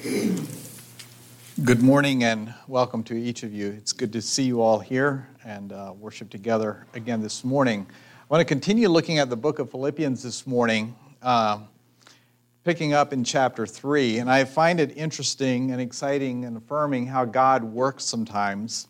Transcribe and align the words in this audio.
Good 0.00 1.82
morning 1.82 2.22
and 2.22 2.54
welcome 2.68 3.02
to 3.04 3.14
each 3.14 3.42
of 3.42 3.52
you. 3.52 3.70
It's 3.70 3.92
good 3.92 4.12
to 4.12 4.22
see 4.22 4.44
you 4.44 4.62
all 4.62 4.78
here 4.78 5.28
and 5.44 5.72
uh, 5.72 5.92
worship 5.98 6.30
together 6.30 6.86
again 6.94 7.20
this 7.20 7.42
morning. 7.42 7.84
I 7.90 8.24
want 8.28 8.40
to 8.40 8.44
continue 8.44 8.88
looking 8.88 9.18
at 9.18 9.28
the 9.28 9.36
book 9.36 9.58
of 9.58 9.72
Philippians 9.72 10.22
this 10.22 10.46
morning, 10.46 10.94
uh, 11.20 11.58
picking 12.62 12.92
up 12.92 13.12
in 13.12 13.24
chapter 13.24 13.66
3. 13.66 14.18
And 14.18 14.30
I 14.30 14.44
find 14.44 14.78
it 14.78 14.96
interesting 14.96 15.72
and 15.72 15.80
exciting 15.80 16.44
and 16.44 16.56
affirming 16.56 17.08
how 17.08 17.24
God 17.24 17.64
works 17.64 18.04
sometimes. 18.04 18.86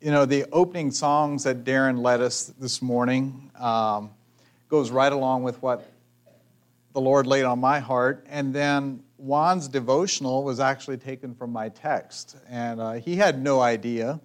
You 0.00 0.10
know, 0.10 0.24
the 0.24 0.44
opening 0.50 0.90
songs 0.90 1.44
that 1.44 1.62
Darren 1.62 2.02
led 2.02 2.20
us 2.20 2.46
this 2.58 2.82
morning 2.82 3.52
um, 3.60 4.10
goes 4.68 4.90
right 4.90 5.12
along 5.12 5.44
with 5.44 5.62
what 5.62 5.88
the 6.94 7.00
Lord 7.00 7.28
laid 7.28 7.44
on 7.44 7.60
my 7.60 7.78
heart. 7.78 8.26
And 8.28 8.52
then 8.52 9.04
Juan's 9.18 9.68
devotional 9.68 10.42
was 10.42 10.60
actually 10.60 10.96
taken 10.96 11.34
from 11.34 11.50
my 11.50 11.68
text, 11.68 12.36
and 12.48 12.80
uh, 12.80 12.92
he 12.92 13.16
had 13.16 13.42
no 13.42 13.60
idea, 13.60 14.20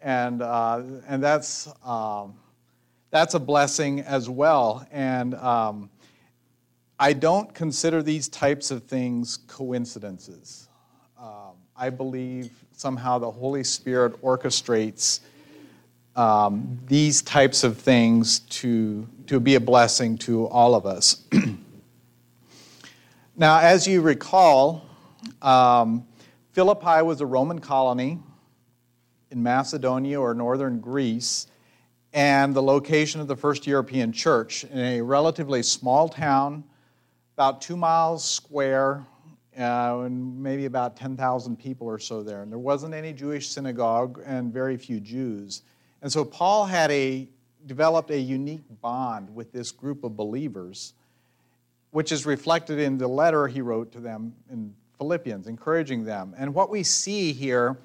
and 0.00 0.42
uh, 0.42 0.82
and 1.06 1.22
that's 1.22 1.68
um, 1.84 2.34
that's 3.10 3.34
a 3.34 3.38
blessing 3.38 4.00
as 4.00 4.30
well. 4.30 4.86
And 4.90 5.34
um, 5.34 5.90
I 6.98 7.12
don't 7.12 7.52
consider 7.54 8.02
these 8.02 8.28
types 8.28 8.70
of 8.70 8.84
things 8.84 9.38
coincidences. 9.46 10.68
Um, 11.18 11.54
I 11.76 11.90
believe 11.90 12.50
somehow 12.72 13.18
the 13.18 13.30
Holy 13.30 13.64
Spirit 13.64 14.20
orchestrates 14.22 15.20
um, 16.16 16.78
these 16.86 17.22
types 17.22 17.62
of 17.62 17.78
things 17.78 18.40
to 18.40 19.06
to 19.26 19.38
be 19.38 19.54
a 19.54 19.60
blessing 19.60 20.16
to 20.18 20.46
all 20.46 20.74
of 20.74 20.86
us. 20.86 21.24
Now, 23.40 23.58
as 23.58 23.86
you 23.86 24.02
recall, 24.02 24.84
um, 25.40 26.06
Philippi 26.52 27.00
was 27.00 27.22
a 27.22 27.26
Roman 27.26 27.58
colony 27.58 28.18
in 29.30 29.42
Macedonia 29.42 30.20
or 30.20 30.34
northern 30.34 30.78
Greece, 30.78 31.46
and 32.12 32.54
the 32.54 32.62
location 32.62 33.18
of 33.18 33.28
the 33.28 33.36
first 33.36 33.66
European 33.66 34.12
church 34.12 34.64
in 34.64 34.78
a 34.78 35.00
relatively 35.00 35.62
small 35.62 36.06
town, 36.06 36.64
about 37.34 37.62
two 37.62 37.78
miles 37.78 38.22
square, 38.22 39.06
uh, 39.58 40.00
and 40.00 40.42
maybe 40.42 40.66
about 40.66 40.94
10,000 40.94 41.58
people 41.58 41.86
or 41.86 41.98
so 41.98 42.22
there. 42.22 42.42
And 42.42 42.52
there 42.52 42.58
wasn't 42.58 42.92
any 42.92 43.14
Jewish 43.14 43.48
synagogue 43.48 44.20
and 44.26 44.52
very 44.52 44.76
few 44.76 45.00
Jews. 45.00 45.62
And 46.02 46.12
so 46.12 46.26
Paul 46.26 46.66
had 46.66 46.90
a, 46.90 47.26
developed 47.64 48.10
a 48.10 48.20
unique 48.20 48.64
bond 48.82 49.34
with 49.34 49.50
this 49.50 49.72
group 49.72 50.04
of 50.04 50.14
believers 50.14 50.92
which 51.90 52.12
is 52.12 52.26
reflected 52.26 52.78
in 52.78 52.98
the 52.98 53.08
letter 53.08 53.48
he 53.48 53.60
wrote 53.60 53.92
to 53.92 54.00
them 54.00 54.32
in 54.50 54.74
Philippians, 54.98 55.46
encouraging 55.46 56.04
them. 56.04 56.34
And 56.36 56.54
what 56.54 56.70
we 56.70 56.82
see 56.82 57.32
here, 57.32 57.78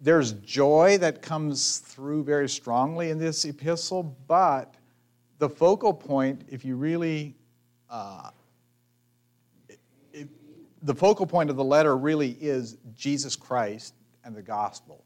there's 0.00 0.32
joy 0.32 0.98
that 0.98 1.22
comes 1.22 1.78
through 1.78 2.24
very 2.24 2.48
strongly 2.48 3.10
in 3.10 3.18
this 3.18 3.44
epistle, 3.44 4.16
but 4.26 4.74
the 5.38 5.48
focal 5.48 5.92
point, 5.92 6.42
if 6.48 6.64
you 6.64 6.76
really, 6.76 7.34
uh, 7.90 8.30
it, 10.12 10.28
the 10.82 10.94
focal 10.94 11.26
point 11.26 11.50
of 11.50 11.56
the 11.56 11.64
letter 11.64 11.96
really 11.96 12.36
is 12.40 12.78
Jesus 12.94 13.36
Christ 13.36 13.94
and 14.24 14.34
the 14.34 14.42
gospel, 14.42 15.04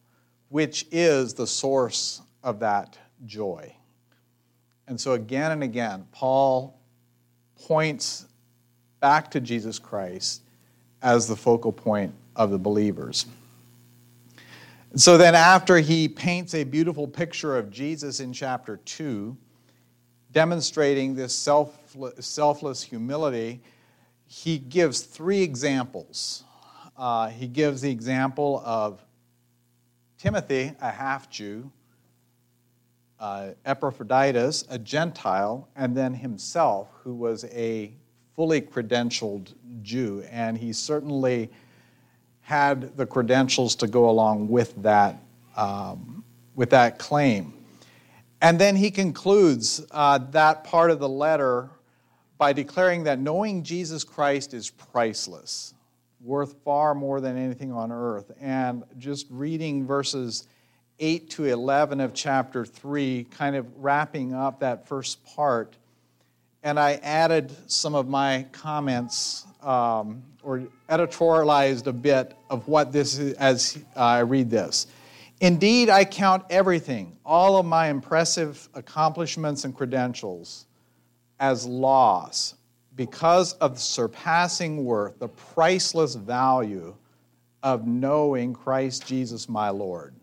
which 0.50 0.86
is 0.92 1.34
the 1.34 1.46
source 1.46 2.22
of 2.44 2.60
that 2.60 2.98
joy. 3.24 3.74
And 4.86 5.00
so, 5.00 5.12
again 5.12 5.52
and 5.52 5.62
again, 5.62 6.06
Paul 6.12 6.77
points 7.66 8.26
back 9.00 9.30
to 9.32 9.40
Jesus 9.40 9.78
Christ 9.78 10.42
as 11.02 11.28
the 11.28 11.36
focal 11.36 11.72
point 11.72 12.14
of 12.34 12.50
the 12.50 12.58
believers. 12.58 13.26
So 14.96 15.18
then, 15.18 15.34
after 15.34 15.76
he 15.78 16.08
paints 16.08 16.54
a 16.54 16.64
beautiful 16.64 17.06
picture 17.06 17.58
of 17.58 17.70
Jesus 17.70 18.20
in 18.20 18.32
chapter 18.32 18.78
2, 18.78 19.36
demonstrating 20.32 21.14
this 21.14 21.34
selfless, 21.34 22.82
humility, 22.82 23.60
he 24.26 24.58
gives 24.58 25.02
three 25.02 25.42
examples. 25.42 26.44
Uh, 26.96 27.28
he 27.28 27.46
gives 27.46 27.82
the 27.82 27.90
example 27.90 28.62
of 28.64 29.02
Timothy, 30.18 30.72
a 30.80 30.90
half 30.90 31.30
Jew, 31.30 31.70
uh, 33.20 33.50
Epaphroditus, 33.64 34.64
a 34.70 34.78
Gentile, 34.78 35.68
and 35.76 35.96
then 35.96 36.14
himself, 36.14 36.88
who 37.02 37.14
was 37.14 37.44
a 37.46 37.92
fully 38.34 38.60
credentialed 38.60 39.52
Jew. 39.82 40.24
And 40.30 40.56
he 40.56 40.72
certainly 40.72 41.50
had 42.40 42.96
the 42.96 43.04
credentials 43.04 43.74
to 43.76 43.86
go 43.86 44.08
along 44.08 44.48
with 44.48 44.80
that, 44.82 45.20
um, 45.56 46.24
with 46.54 46.70
that 46.70 46.98
claim. 46.98 47.52
And 48.40 48.58
then 48.58 48.76
he 48.76 48.90
concludes 48.90 49.84
uh, 49.90 50.18
that 50.30 50.62
part 50.64 50.90
of 50.90 51.00
the 51.00 51.08
letter 51.08 51.70
by 52.38 52.52
declaring 52.52 53.02
that 53.04 53.18
knowing 53.18 53.64
Jesus 53.64 54.04
Christ 54.04 54.54
is 54.54 54.70
priceless, 54.70 55.74
worth 56.20 56.54
far 56.64 56.94
more 56.94 57.20
than 57.20 57.36
anything 57.36 57.72
on 57.72 57.90
earth. 57.90 58.30
And 58.40 58.84
just 58.96 59.26
reading 59.28 59.84
verses 59.86 60.46
8 61.00 61.30
to 61.30 61.44
11 61.44 62.00
of 62.00 62.14
chapter 62.14 62.64
3, 62.64 63.26
kind 63.30 63.56
of 63.56 63.66
wrapping 63.76 64.34
up 64.34 64.60
that 64.60 64.88
first 64.88 65.24
part. 65.24 65.76
And 66.62 66.78
I 66.78 66.94
added 67.02 67.54
some 67.70 67.94
of 67.94 68.08
my 68.08 68.46
comments 68.52 69.46
um, 69.62 70.22
or 70.42 70.64
editorialized 70.88 71.86
a 71.86 71.92
bit 71.92 72.34
of 72.50 72.66
what 72.68 72.92
this 72.92 73.18
is 73.18 73.34
as 73.34 73.78
I 73.96 74.20
read 74.20 74.50
this. 74.50 74.86
Indeed, 75.40 75.88
I 75.88 76.04
count 76.04 76.44
everything, 76.50 77.16
all 77.24 77.58
of 77.58 77.66
my 77.66 77.88
impressive 77.88 78.68
accomplishments 78.74 79.64
and 79.64 79.74
credentials, 79.74 80.66
as 81.38 81.64
loss 81.64 82.54
because 82.96 83.52
of 83.54 83.74
the 83.74 83.80
surpassing 83.80 84.84
worth, 84.84 85.20
the 85.20 85.28
priceless 85.28 86.16
value 86.16 86.96
of 87.62 87.86
knowing 87.86 88.52
Christ 88.52 89.06
Jesus 89.06 89.48
my 89.48 89.70
Lord. 89.70 90.17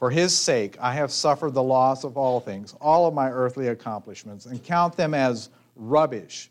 For 0.00 0.10
his 0.10 0.34
sake, 0.34 0.78
I 0.80 0.94
have 0.94 1.12
suffered 1.12 1.52
the 1.52 1.62
loss 1.62 2.04
of 2.04 2.16
all 2.16 2.40
things, 2.40 2.74
all 2.80 3.06
of 3.06 3.12
my 3.12 3.30
earthly 3.30 3.68
accomplishments, 3.68 4.46
and 4.46 4.64
count 4.64 4.96
them 4.96 5.12
as 5.12 5.50
rubbish, 5.76 6.50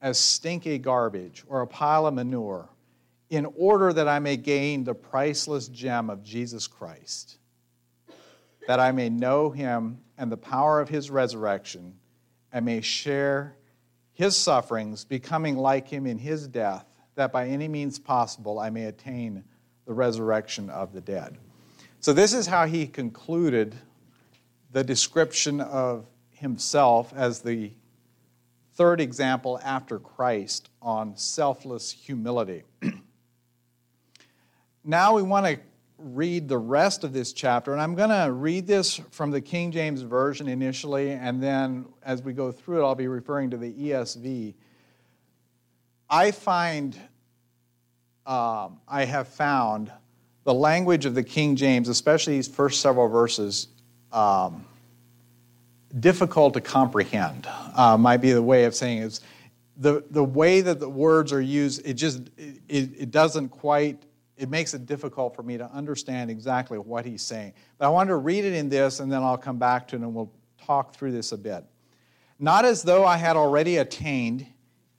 as 0.00 0.18
stinky 0.18 0.78
garbage, 0.78 1.44
or 1.48 1.60
a 1.60 1.66
pile 1.66 2.06
of 2.06 2.14
manure, 2.14 2.70
in 3.28 3.44
order 3.58 3.92
that 3.92 4.08
I 4.08 4.20
may 4.20 4.38
gain 4.38 4.84
the 4.84 4.94
priceless 4.94 5.68
gem 5.68 6.08
of 6.08 6.22
Jesus 6.22 6.66
Christ, 6.66 7.36
that 8.66 8.80
I 8.80 8.90
may 8.92 9.10
know 9.10 9.50
him 9.50 9.98
and 10.16 10.32
the 10.32 10.38
power 10.38 10.80
of 10.80 10.88
his 10.88 11.10
resurrection, 11.10 11.94
and 12.54 12.64
may 12.64 12.80
share 12.80 13.54
his 14.14 14.34
sufferings, 14.34 15.04
becoming 15.04 15.58
like 15.58 15.86
him 15.88 16.06
in 16.06 16.16
his 16.16 16.48
death, 16.48 16.86
that 17.16 17.32
by 17.32 17.48
any 17.48 17.68
means 17.68 17.98
possible 17.98 18.58
I 18.58 18.70
may 18.70 18.86
attain 18.86 19.44
the 19.84 19.92
resurrection 19.92 20.70
of 20.70 20.94
the 20.94 21.02
dead. 21.02 21.36
So, 22.00 22.12
this 22.12 22.32
is 22.32 22.46
how 22.46 22.66
he 22.66 22.86
concluded 22.86 23.74
the 24.70 24.84
description 24.84 25.60
of 25.60 26.06
himself 26.30 27.12
as 27.16 27.40
the 27.40 27.72
third 28.74 29.00
example 29.00 29.58
after 29.64 29.98
Christ 29.98 30.70
on 30.80 31.16
selfless 31.16 31.90
humility. 31.90 32.62
now 34.84 35.16
we 35.16 35.22
want 35.22 35.46
to 35.46 35.58
read 35.98 36.46
the 36.46 36.56
rest 36.56 37.02
of 37.02 37.12
this 37.12 37.32
chapter, 37.32 37.72
and 37.72 37.82
I'm 37.82 37.96
going 37.96 38.10
to 38.10 38.32
read 38.32 38.68
this 38.68 39.00
from 39.10 39.32
the 39.32 39.40
King 39.40 39.72
James 39.72 40.02
Version 40.02 40.46
initially, 40.46 41.10
and 41.10 41.42
then 41.42 41.84
as 42.04 42.22
we 42.22 42.32
go 42.32 42.52
through 42.52 42.80
it, 42.80 42.86
I'll 42.86 42.94
be 42.94 43.08
referring 43.08 43.50
to 43.50 43.56
the 43.56 43.72
ESV. 43.72 44.54
I 46.08 46.30
find, 46.30 46.96
um, 48.24 48.78
I 48.86 49.04
have 49.04 49.26
found 49.26 49.90
the 50.48 50.54
language 50.54 51.04
of 51.04 51.14
the 51.14 51.22
King 51.22 51.56
James, 51.56 51.90
especially 51.90 52.36
these 52.36 52.48
first 52.48 52.80
several 52.80 53.06
verses, 53.06 53.68
um, 54.12 54.64
difficult 56.00 56.54
to 56.54 56.60
comprehend. 56.62 57.46
Uh, 57.76 57.98
might 57.98 58.22
be 58.22 58.32
the 58.32 58.42
way 58.42 58.64
of 58.64 58.74
saying 58.74 59.02
it. 59.02 59.20
The, 59.76 60.02
the 60.10 60.24
way 60.24 60.62
that 60.62 60.80
the 60.80 60.88
words 60.88 61.34
are 61.34 61.42
used, 61.42 61.86
it 61.86 61.94
just 61.94 62.30
it, 62.38 62.62
it 62.66 63.10
doesn't 63.10 63.50
quite, 63.50 64.02
it 64.38 64.48
makes 64.48 64.72
it 64.72 64.86
difficult 64.86 65.36
for 65.36 65.42
me 65.42 65.58
to 65.58 65.70
understand 65.70 66.30
exactly 66.30 66.78
what 66.78 67.04
he's 67.04 67.20
saying. 67.20 67.52
But 67.76 67.84
I 67.84 67.90
want 67.90 68.08
to 68.08 68.16
read 68.16 68.46
it 68.46 68.54
in 68.54 68.70
this, 68.70 69.00
and 69.00 69.12
then 69.12 69.22
I'll 69.22 69.36
come 69.36 69.58
back 69.58 69.86
to 69.88 69.96
it 69.96 69.98
and 70.00 70.14
we'll 70.14 70.32
talk 70.56 70.94
through 70.94 71.12
this 71.12 71.32
a 71.32 71.36
bit. 71.36 71.62
Not 72.38 72.64
as 72.64 72.82
though 72.82 73.04
I 73.04 73.18
had 73.18 73.36
already 73.36 73.76
attained 73.76 74.46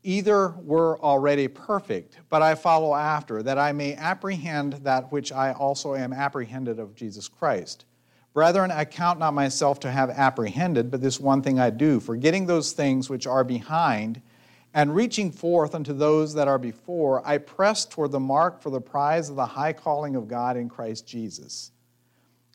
Either 0.10 0.56
were 0.64 1.00
already 1.02 1.48
perfect, 1.48 2.18
but 2.32 2.42
I 2.42 2.56
follow 2.56 2.96
after, 2.96 3.44
that 3.44 3.60
I 3.60 3.72
may 3.74 3.94
apprehend 3.94 4.74
that 4.82 5.12
which 5.12 5.32
I 5.32 5.52
also 5.54 5.94
am 5.94 6.14
apprehended 6.14 6.80
of 6.80 6.96
Jesus 6.96 7.28
Christ. 7.28 7.86
Brethren, 8.34 8.72
I 8.72 8.86
count 8.86 9.20
not 9.20 9.36
myself 9.36 9.80
to 9.82 9.92
have 9.92 10.10
apprehended, 10.10 10.90
but 10.90 11.02
this 11.02 11.20
one 11.20 11.44
thing 11.44 11.60
I 11.60 11.70
do, 11.70 12.00
forgetting 12.00 12.48
those 12.48 12.72
things 12.72 13.08
which 13.08 13.28
are 13.28 13.44
behind, 13.44 14.24
And 14.74 14.94
reaching 14.94 15.32
forth 15.32 15.74
unto 15.74 15.94
those 15.94 16.34
that 16.36 16.48
are 16.48 16.60
before, 16.60 17.28
I 17.28 17.40
press 17.40 17.86
toward 17.86 18.12
the 18.12 18.20
mark 18.20 18.62
for 18.62 18.70
the 18.70 18.82
prize 18.82 19.30
of 19.30 19.36
the 19.36 19.46
high 19.46 19.74
calling 19.74 20.16
of 20.16 20.28
God 20.28 20.58
in 20.58 20.70
Christ 20.70 21.08
Jesus. 21.08 21.72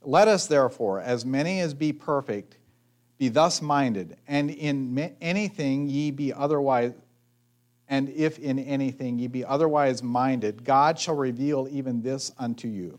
Let 0.03 0.29
us 0.29 0.47
therefore, 0.47 1.01
as 1.01 1.25
many 1.25 1.61
as 1.61 1.75
be 1.75 1.93
perfect, 1.93 2.59
be 3.19 3.29
thus 3.29 3.61
minded, 3.61 4.17
and 4.29 4.51
in 4.51 5.17
anything 5.21 5.89
ye 5.89 6.11
be 6.11 6.33
otherwise, 6.33 6.93
and 7.89 8.09
if 8.11 8.39
in 8.39 8.59
anything 8.59 9.19
ye 9.19 9.27
be 9.27 9.45
otherwise 9.45 10.03
minded, 10.03 10.65
God 10.65 10.99
shall 10.99 11.17
reveal 11.17 11.69
even 11.71 12.03
this 12.03 12.33
unto 12.39 12.69
you. 12.69 12.99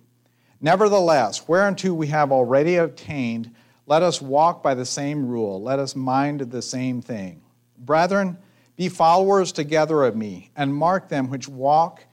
Nevertheless, 0.61 1.47
whereunto 1.47 1.93
we 1.93 2.07
have 2.07 2.31
already 2.31 2.75
obtained, 2.77 3.51
let 3.87 4.01
us 4.01 4.21
walk 4.21 4.63
by 4.63 4.73
the 4.73 4.85
same 4.85 5.27
rule, 5.27 5.61
let 5.61 5.79
us 5.79 5.95
mind 5.95 6.41
the 6.41 6.61
same 6.61 7.01
thing. 7.01 7.41
Brethren, 7.77 8.37
be 8.75 8.89
followers 8.89 9.51
together 9.51 10.03
of 10.03 10.15
me, 10.15 10.51
and 10.55 10.73
mark 10.73 11.07
them 11.07 11.29
which 11.29 11.47
walk 11.47 12.03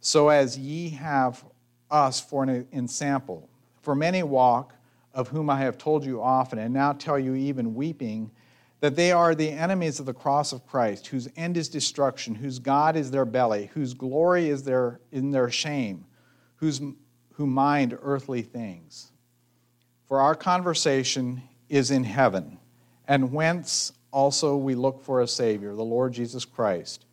so 0.00 0.28
as 0.28 0.58
ye 0.58 0.90
have 0.90 1.44
us 1.90 2.20
for 2.20 2.42
an 2.44 2.66
ensample. 2.72 3.48
For 3.82 3.94
many 3.94 4.22
walk, 4.22 4.74
of 5.12 5.28
whom 5.28 5.50
I 5.50 5.58
have 5.60 5.78
told 5.78 6.04
you 6.04 6.22
often, 6.22 6.58
and 6.58 6.72
now 6.72 6.92
tell 6.92 7.18
you 7.18 7.34
even 7.34 7.74
weeping, 7.74 8.30
that 8.80 8.96
they 8.96 9.12
are 9.12 9.34
the 9.34 9.50
enemies 9.50 10.00
of 10.00 10.06
the 10.06 10.14
cross 10.14 10.52
of 10.52 10.66
Christ, 10.66 11.08
whose 11.08 11.28
end 11.36 11.56
is 11.56 11.68
destruction, 11.68 12.34
whose 12.34 12.58
God 12.58 12.96
is 12.96 13.10
their 13.10 13.26
belly, 13.26 13.70
whose 13.74 13.94
glory 13.94 14.48
is 14.48 14.62
their, 14.62 15.00
in 15.12 15.30
their 15.30 15.50
shame, 15.50 16.06
whose, 16.56 16.80
who 17.34 17.46
mind 17.46 17.96
earthly 18.02 18.42
things. 18.42 19.12
For 20.06 20.20
our 20.20 20.34
conversation 20.34 21.42
is 21.68 21.90
in 21.90 22.04
heaven, 22.04 22.58
and 23.06 23.32
whence 23.32 23.92
also 24.10 24.56
we 24.56 24.74
look 24.74 25.02
for 25.02 25.20
a 25.20 25.28
Savior, 25.28 25.74
the 25.74 25.84
Lord 25.84 26.14
Jesus 26.14 26.44
Christ, 26.44 27.04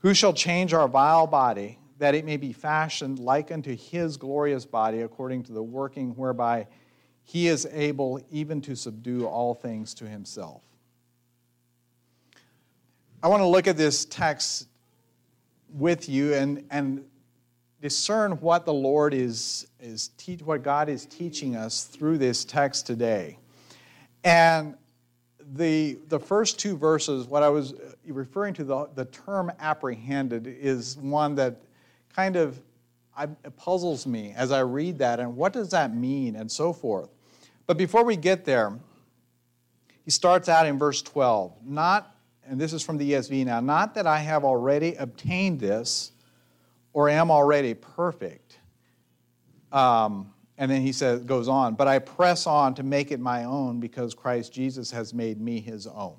who 0.00 0.12
shall 0.12 0.34
change 0.34 0.74
our 0.74 0.88
vile 0.88 1.26
body, 1.26 1.78
that 1.98 2.14
it 2.14 2.26
may 2.26 2.36
be 2.36 2.52
fashioned 2.52 3.18
like 3.18 3.50
unto 3.50 3.74
his 3.74 4.18
glorious 4.18 4.66
body, 4.66 5.00
according 5.00 5.42
to 5.44 5.52
the 5.52 5.62
working 5.62 6.10
whereby 6.16 6.66
he 7.22 7.48
is 7.48 7.66
able 7.72 8.20
even 8.30 8.60
to 8.60 8.76
subdue 8.76 9.26
all 9.26 9.54
things 9.54 9.94
to 9.94 10.06
himself. 10.06 10.62
I 13.24 13.28
want 13.28 13.40
to 13.40 13.46
look 13.46 13.66
at 13.66 13.78
this 13.78 14.04
text 14.04 14.68
with 15.72 16.10
you 16.10 16.34
and, 16.34 16.62
and 16.70 17.02
discern 17.80 18.32
what 18.32 18.66
the 18.66 18.74
Lord 18.74 19.14
is, 19.14 19.66
is 19.80 20.08
te- 20.18 20.36
what 20.44 20.62
God 20.62 20.90
is 20.90 21.06
teaching 21.06 21.56
us 21.56 21.84
through 21.84 22.18
this 22.18 22.44
text 22.44 22.86
today. 22.86 23.38
And 24.24 24.74
the, 25.54 25.96
the 26.08 26.20
first 26.20 26.58
two 26.58 26.76
verses, 26.76 27.26
what 27.26 27.42
I 27.42 27.48
was 27.48 27.72
uh, 27.72 27.92
referring 28.08 28.52
to, 28.54 28.64
the, 28.64 28.90
the 28.94 29.06
term 29.06 29.50
apprehended, 29.58 30.46
is 30.46 30.98
one 30.98 31.34
that 31.36 31.62
kind 32.14 32.36
of 32.36 32.60
I, 33.16 33.24
puzzles 33.56 34.06
me 34.06 34.34
as 34.36 34.52
I 34.52 34.60
read 34.60 34.98
that 34.98 35.18
and 35.18 35.34
what 35.34 35.54
does 35.54 35.70
that 35.70 35.96
mean 35.96 36.36
and 36.36 36.52
so 36.52 36.74
forth. 36.74 37.08
But 37.66 37.78
before 37.78 38.04
we 38.04 38.16
get 38.16 38.44
there, 38.44 38.78
he 40.04 40.10
starts 40.10 40.50
out 40.50 40.66
in 40.66 40.78
verse 40.78 41.00
12. 41.00 41.54
Not, 41.64 42.13
and 42.46 42.60
this 42.60 42.72
is 42.72 42.82
from 42.82 42.98
the 42.98 43.12
ESV 43.12 43.44
now, 43.44 43.60
not 43.60 43.94
that 43.94 44.06
I 44.06 44.18
have 44.18 44.44
already 44.44 44.94
obtained 44.94 45.60
this 45.60 46.12
or 46.92 47.08
am 47.08 47.30
already 47.30 47.74
perfect. 47.74 48.58
Um, 49.72 50.32
and 50.56 50.70
then 50.70 50.82
he 50.82 50.92
says, 50.92 51.24
goes 51.24 51.48
on, 51.48 51.74
but 51.74 51.88
I 51.88 51.98
press 51.98 52.46
on 52.46 52.74
to 52.76 52.82
make 52.82 53.10
it 53.10 53.18
my 53.18 53.44
own 53.44 53.80
because 53.80 54.14
Christ 54.14 54.52
Jesus 54.52 54.90
has 54.92 55.12
made 55.12 55.40
me 55.40 55.60
his 55.60 55.86
own. 55.86 56.16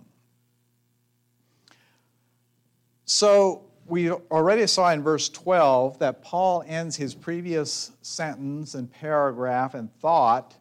So 3.05 3.65
we 3.87 4.11
already 4.11 4.67
saw 4.67 4.91
in 4.91 5.03
verse 5.03 5.29
12 5.29 5.99
that 5.99 6.21
Paul 6.21 6.63
ends 6.67 6.95
his 6.95 7.13
previous 7.13 7.91
sentence 8.01 8.73
and 8.73 8.91
paragraph 8.91 9.75
and 9.75 9.93
thought 9.99 10.55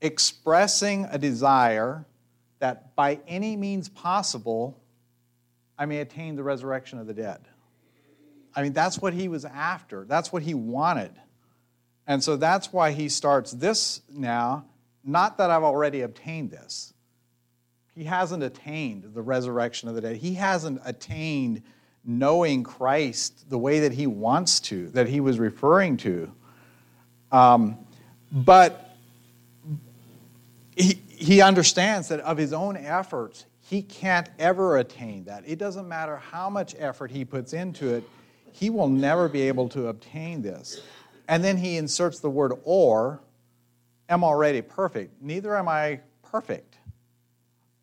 expressing 0.00 1.06
a 1.10 1.18
desire 1.18 2.04
that 2.58 2.94
by 2.96 3.20
any 3.26 3.56
means 3.56 3.88
possible 3.88 4.80
I 5.78 5.86
may 5.86 5.98
attain 5.98 6.34
the 6.34 6.42
resurrection 6.42 6.98
of 6.98 7.06
the 7.06 7.14
dead. 7.14 7.40
I 8.54 8.62
mean, 8.62 8.72
that's 8.72 8.98
what 8.98 9.12
he 9.14 9.28
was 9.28 9.44
after, 9.44 10.04
that's 10.04 10.32
what 10.32 10.42
he 10.42 10.54
wanted. 10.54 11.12
And 12.06 12.24
so 12.24 12.36
that's 12.36 12.72
why 12.72 12.92
he 12.92 13.08
starts 13.08 13.52
this 13.52 14.00
now, 14.10 14.64
not 15.04 15.36
that 15.38 15.50
I've 15.50 15.62
already 15.62 16.00
obtained 16.00 16.50
this. 16.50 16.94
He 17.94 18.04
hasn't 18.04 18.42
attained 18.42 19.10
the 19.14 19.22
resurrection 19.22 19.88
of 19.88 19.94
the 19.94 20.00
dead. 20.00 20.16
He 20.16 20.34
hasn't 20.34 20.80
attained 20.84 21.62
knowing 22.04 22.62
Christ 22.62 23.50
the 23.50 23.58
way 23.58 23.80
that 23.80 23.92
he 23.92 24.06
wants 24.06 24.60
to, 24.60 24.88
that 24.90 25.08
he 25.08 25.20
was 25.20 25.38
referring 25.38 25.98
to. 25.98 26.32
Um, 27.30 27.76
but 28.32 28.87
he, 31.18 31.40
understands 31.40 32.08
that 32.08 32.20
of 32.20 32.36
his 32.36 32.52
own 32.52 32.76
efforts, 32.76 33.46
he 33.60 33.82
can't 33.82 34.28
ever 34.38 34.78
attain 34.78 35.24
that. 35.24 35.44
It 35.46 35.58
doesn't 35.58 35.88
matter 35.88 36.16
how 36.16 36.48
much 36.48 36.74
effort 36.78 37.10
he 37.10 37.24
puts 37.24 37.52
into 37.52 37.94
it, 37.94 38.04
he 38.52 38.70
will 38.70 38.88
never 38.88 39.28
be 39.28 39.42
able 39.42 39.68
to 39.70 39.88
obtain 39.88 40.42
this. 40.42 40.80
And 41.28 41.44
then 41.44 41.56
he 41.56 41.76
inserts 41.76 42.20
the 42.20 42.30
word 42.30 42.52
or, 42.64 43.20
am 44.08 44.24
already 44.24 44.62
perfect. 44.62 45.20
Neither 45.22 45.56
am 45.56 45.68
I 45.68 46.00
perfect. 46.22 46.78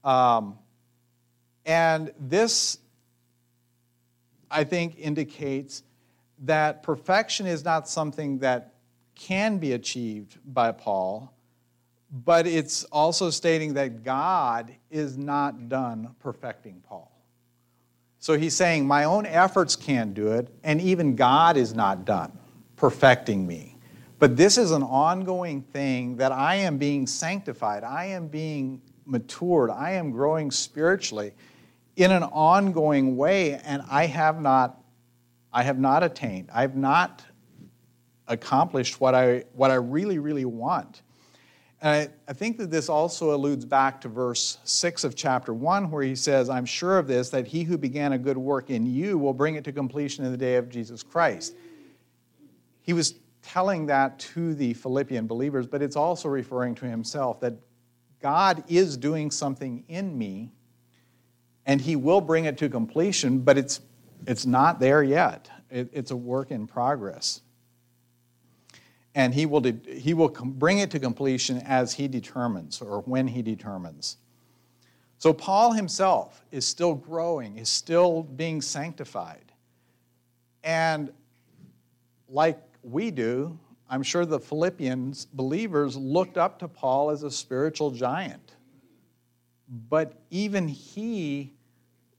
Um, 0.04 0.58
and 1.66 2.12
this, 2.20 2.80
I 4.50 4.64
think, 4.64 4.98
indicates 4.98 5.84
that 6.40 6.84
perfection 6.84 7.46
is 7.46 7.64
not 7.64 7.88
something 7.88 8.40
that 8.40 8.74
can 9.16 9.58
be 9.58 9.72
achieved 9.72 10.38
by 10.46 10.72
Paul, 10.72 11.34
but 12.12 12.48
it's 12.48 12.84
also 12.86 13.30
stating 13.30 13.74
that 13.76 14.04
God 14.04 14.74
is 14.90 15.18
not 15.18 15.70
done 15.70 16.16
perfecting 16.20 16.82
Paul. 16.88 17.12
So 18.20 18.38
he's 18.38 18.56
saying, 18.56 18.88
My 18.88 19.04
own 19.04 19.26
efforts 19.26 19.76
can't 19.76 20.14
do 20.14 20.32
it, 20.32 20.50
and 20.64 20.82
even 20.82 21.16
God 21.16 21.58
is 21.58 21.74
not 21.74 22.06
done 22.06 22.38
perfecting 22.76 23.46
me. 23.46 23.78
But 24.18 24.38
this 24.38 24.58
is 24.58 24.72
an 24.72 24.84
ongoing 24.84 25.62
thing 25.62 26.18
that 26.18 26.32
I 26.32 26.56
am 26.56 26.78
being 26.78 27.06
sanctified, 27.06 27.84
I 27.84 28.06
am 28.06 28.28
being 28.28 28.82
matured, 29.06 29.70
I 29.70 29.92
am 29.92 30.12
growing 30.12 30.52
spiritually 30.52 31.34
in 31.96 32.12
an 32.12 32.24
ongoing 32.24 33.18
way, 33.18 33.56
and 33.56 33.84
I 33.90 34.06
have 34.08 34.42
not, 34.42 34.82
I 35.54 35.64
have 35.64 35.80
not 35.80 36.04
attained. 36.04 36.50
I've 36.54 36.76
not 36.76 37.24
accomplished 38.28 39.00
what 39.00 39.16
I, 39.16 39.44
what 39.54 39.72
I 39.72 39.76
really, 39.76 40.20
really 40.20 40.46
want. 40.46 41.02
And 41.82 42.10
I, 42.10 42.32
I 42.32 42.34
think 42.34 42.58
that 42.58 42.72
this 42.72 42.90
also 42.90 43.36
alludes 43.36 43.66
back 43.66 44.02
to 44.02 44.08
verse 44.08 44.58
6 44.64 45.04
of 45.04 45.16
chapter 45.16 45.54
1, 45.54 45.92
where 45.92 46.04
he 46.04 46.16
says, 46.16 46.50
I'm 46.50 46.66
sure 46.66 46.98
of 46.98 47.08
this, 47.08 47.30
that 47.30 47.48
he 47.48 47.64
who 47.64 47.78
began 47.78 48.14
a 48.14 48.18
good 48.18 48.38
work 48.38 48.70
in 48.70 48.86
you 48.86 49.18
will 49.18 49.34
bring 49.34 49.56
it 49.56 49.64
to 49.66 49.72
completion 49.72 50.26
in 50.26 50.32
the 50.32 50.38
day 50.38 50.56
of 50.56 50.70
Jesus 50.70 51.04
Christ. 51.04 51.54
He 52.82 52.94
was 52.94 53.16
telling 53.42 53.86
that 53.88 54.18
to 54.20 54.56
the 54.56 54.74
Philippian 54.74 55.28
believers, 55.28 55.68
but 55.68 55.82
it's 55.82 55.96
also 55.96 56.30
referring 56.30 56.76
to 56.76 56.86
himself 56.86 57.40
that 57.42 57.54
God 58.22 58.64
is 58.68 58.98
doing 58.98 59.30
something 59.30 59.84
in 59.88 60.18
me 60.18 60.52
and 61.66 61.82
he 61.82 61.96
will 61.96 62.22
bring 62.22 62.46
it 62.46 62.58
to 62.60 62.70
completion, 62.70 63.40
but 63.40 63.58
it's, 63.58 63.82
it's 64.28 64.46
not 64.46 64.80
there 64.80 65.04
yet. 65.04 65.50
It, 65.70 65.90
it's 65.94 66.12
a 66.12 66.16
work 66.16 66.52
in 66.52 66.68
progress. 66.68 67.42
And 69.16 69.34
he 69.34 69.46
will, 69.46 69.62
de- 69.62 70.00
he 70.00 70.14
will 70.14 70.30
com- 70.30 70.52
bring 70.52 70.80
it 70.80 70.92
to 70.92 71.00
completion 71.00 71.58
as 71.66 71.94
he 71.94 72.08
determines 72.08 72.82
or 72.82 73.02
when 73.02 73.28
he 73.28 73.42
determines. 73.42 74.18
So, 75.18 75.34
Paul 75.34 75.72
himself 75.72 76.44
is 76.52 76.68
still 76.68 76.94
growing, 76.94 77.58
is 77.58 77.70
still 77.70 78.24
being 78.24 78.62
sanctified. 78.62 79.52
And 80.64 81.12
like 82.28 82.60
we 82.84 83.12
do, 83.12 83.58
I'm 83.90 84.04
sure 84.04 84.26
the 84.26 84.40
Philippians 84.40 85.26
believers 85.26 85.96
looked 85.96 86.38
up 86.38 86.60
to 86.60 86.68
Paul 86.68 87.12
as 87.12 87.24
a 87.24 87.32
spiritual 87.32 87.92
giant. 87.92 88.54
But 89.90 90.14
even 90.32 90.68
he 90.68 91.54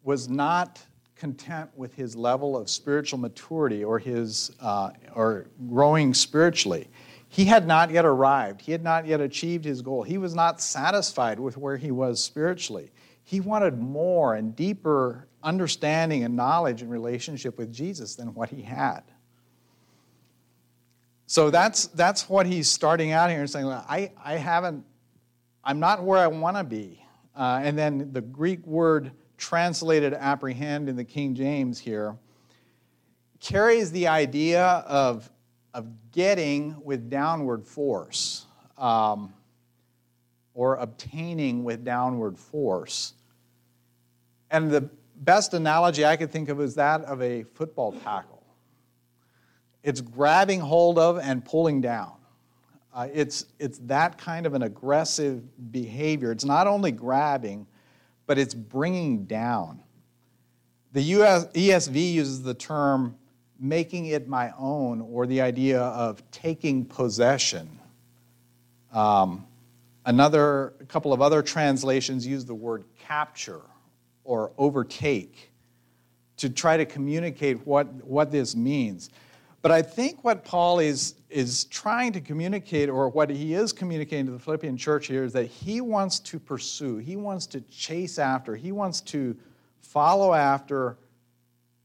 was 0.02 0.28
not 0.28 0.80
content 1.16 1.70
with 1.74 1.94
his 1.94 2.14
level 2.14 2.56
of 2.56 2.68
spiritual 2.68 3.18
maturity 3.18 3.82
or 3.82 3.98
his 3.98 4.52
uh, 4.60 4.90
or 5.14 5.46
growing 5.68 6.12
spiritually. 6.14 6.88
He 7.28 7.44
had 7.44 7.66
not 7.66 7.90
yet 7.90 8.04
arrived. 8.04 8.60
He 8.60 8.72
had 8.72 8.82
not 8.82 9.06
yet 9.06 9.20
achieved 9.20 9.64
his 9.64 9.82
goal. 9.82 10.02
He 10.02 10.18
was 10.18 10.34
not 10.34 10.60
satisfied 10.60 11.40
with 11.40 11.56
where 11.56 11.76
he 11.76 11.90
was 11.90 12.22
spiritually. 12.22 12.92
He 13.24 13.40
wanted 13.40 13.78
more 13.78 14.34
and 14.34 14.54
deeper 14.54 15.26
understanding 15.42 16.22
and 16.22 16.36
knowledge 16.36 16.82
and 16.82 16.90
relationship 16.90 17.58
with 17.58 17.72
Jesus 17.72 18.14
than 18.14 18.34
what 18.34 18.50
he 18.50 18.62
had. 18.62 19.02
So 21.26 21.50
that's, 21.50 21.86
that's 21.88 22.28
what 22.28 22.46
he's 22.46 22.70
starting 22.70 23.10
out 23.10 23.30
here 23.30 23.40
and 23.40 23.50
saying, 23.50 23.66
I, 23.66 24.12
I 24.22 24.34
haven't, 24.34 24.84
I'm 25.64 25.80
not 25.80 26.04
where 26.04 26.20
I 26.20 26.28
want 26.28 26.56
to 26.56 26.64
be. 26.64 27.02
Uh, 27.34 27.60
and 27.62 27.76
then 27.76 28.12
the 28.12 28.20
Greek 28.20 28.64
word 28.64 29.10
translated 29.36 30.14
apprehend 30.14 30.88
in 30.88 30.96
the 30.96 31.04
King 31.04 31.34
James 31.34 31.78
here, 31.78 32.16
carries 33.40 33.92
the 33.92 34.08
idea 34.08 34.64
of, 34.64 35.30
of 35.74 35.86
getting 36.12 36.76
with 36.82 37.10
downward 37.10 37.66
force 37.66 38.46
um, 38.78 39.32
or 40.54 40.76
obtaining 40.76 41.64
with 41.64 41.84
downward 41.84 42.38
force. 42.38 43.14
And 44.50 44.70
the 44.70 44.88
best 45.16 45.54
analogy 45.54 46.04
I 46.04 46.16
could 46.16 46.30
think 46.30 46.48
of 46.48 46.60
is 46.60 46.74
that 46.76 47.02
of 47.02 47.22
a 47.22 47.44
football 47.54 47.92
tackle. 47.92 48.42
It's 49.82 50.00
grabbing 50.00 50.60
hold 50.60 50.98
of 50.98 51.18
and 51.18 51.44
pulling 51.44 51.80
down. 51.80 52.14
Uh, 52.92 53.08
it's, 53.12 53.46
it's 53.58 53.78
that 53.80 54.16
kind 54.16 54.46
of 54.46 54.54
an 54.54 54.62
aggressive 54.62 55.42
behavior. 55.70 56.32
It's 56.32 56.46
not 56.46 56.66
only 56.66 56.90
grabbing, 56.90 57.66
but 58.26 58.38
it's 58.38 58.54
bringing 58.54 59.24
down. 59.24 59.80
The 60.92 61.02
US, 61.02 61.46
ESV 61.48 62.12
uses 62.12 62.42
the 62.42 62.54
term 62.54 63.16
making 63.58 64.06
it 64.06 64.28
my 64.28 64.52
own, 64.58 65.00
or 65.00 65.26
the 65.26 65.40
idea 65.40 65.80
of 65.80 66.22
taking 66.30 66.84
possession. 66.84 67.78
Um, 68.92 69.46
another, 70.04 70.74
a 70.80 70.84
couple 70.84 71.12
of 71.12 71.22
other 71.22 71.42
translations 71.42 72.26
use 72.26 72.44
the 72.44 72.54
word 72.54 72.84
capture 73.06 73.62
or 74.24 74.52
overtake 74.58 75.50
to 76.38 76.50
try 76.50 76.76
to 76.76 76.84
communicate 76.84 77.66
what, 77.66 77.86
what 78.04 78.30
this 78.30 78.54
means. 78.54 79.10
But 79.66 79.72
I 79.72 79.82
think 79.82 80.22
what 80.22 80.44
Paul 80.44 80.78
is, 80.78 81.16
is 81.28 81.64
trying 81.64 82.12
to 82.12 82.20
communicate, 82.20 82.88
or 82.88 83.08
what 83.08 83.28
he 83.28 83.54
is 83.54 83.72
communicating 83.72 84.26
to 84.26 84.30
the 84.30 84.38
Philippian 84.38 84.76
church 84.76 85.08
here, 85.08 85.24
is 85.24 85.32
that 85.32 85.46
he 85.46 85.80
wants 85.80 86.20
to 86.20 86.38
pursue, 86.38 86.98
he 86.98 87.16
wants 87.16 87.46
to 87.46 87.60
chase 87.62 88.20
after, 88.20 88.54
he 88.54 88.70
wants 88.70 89.00
to 89.00 89.36
follow 89.80 90.32
after 90.32 90.98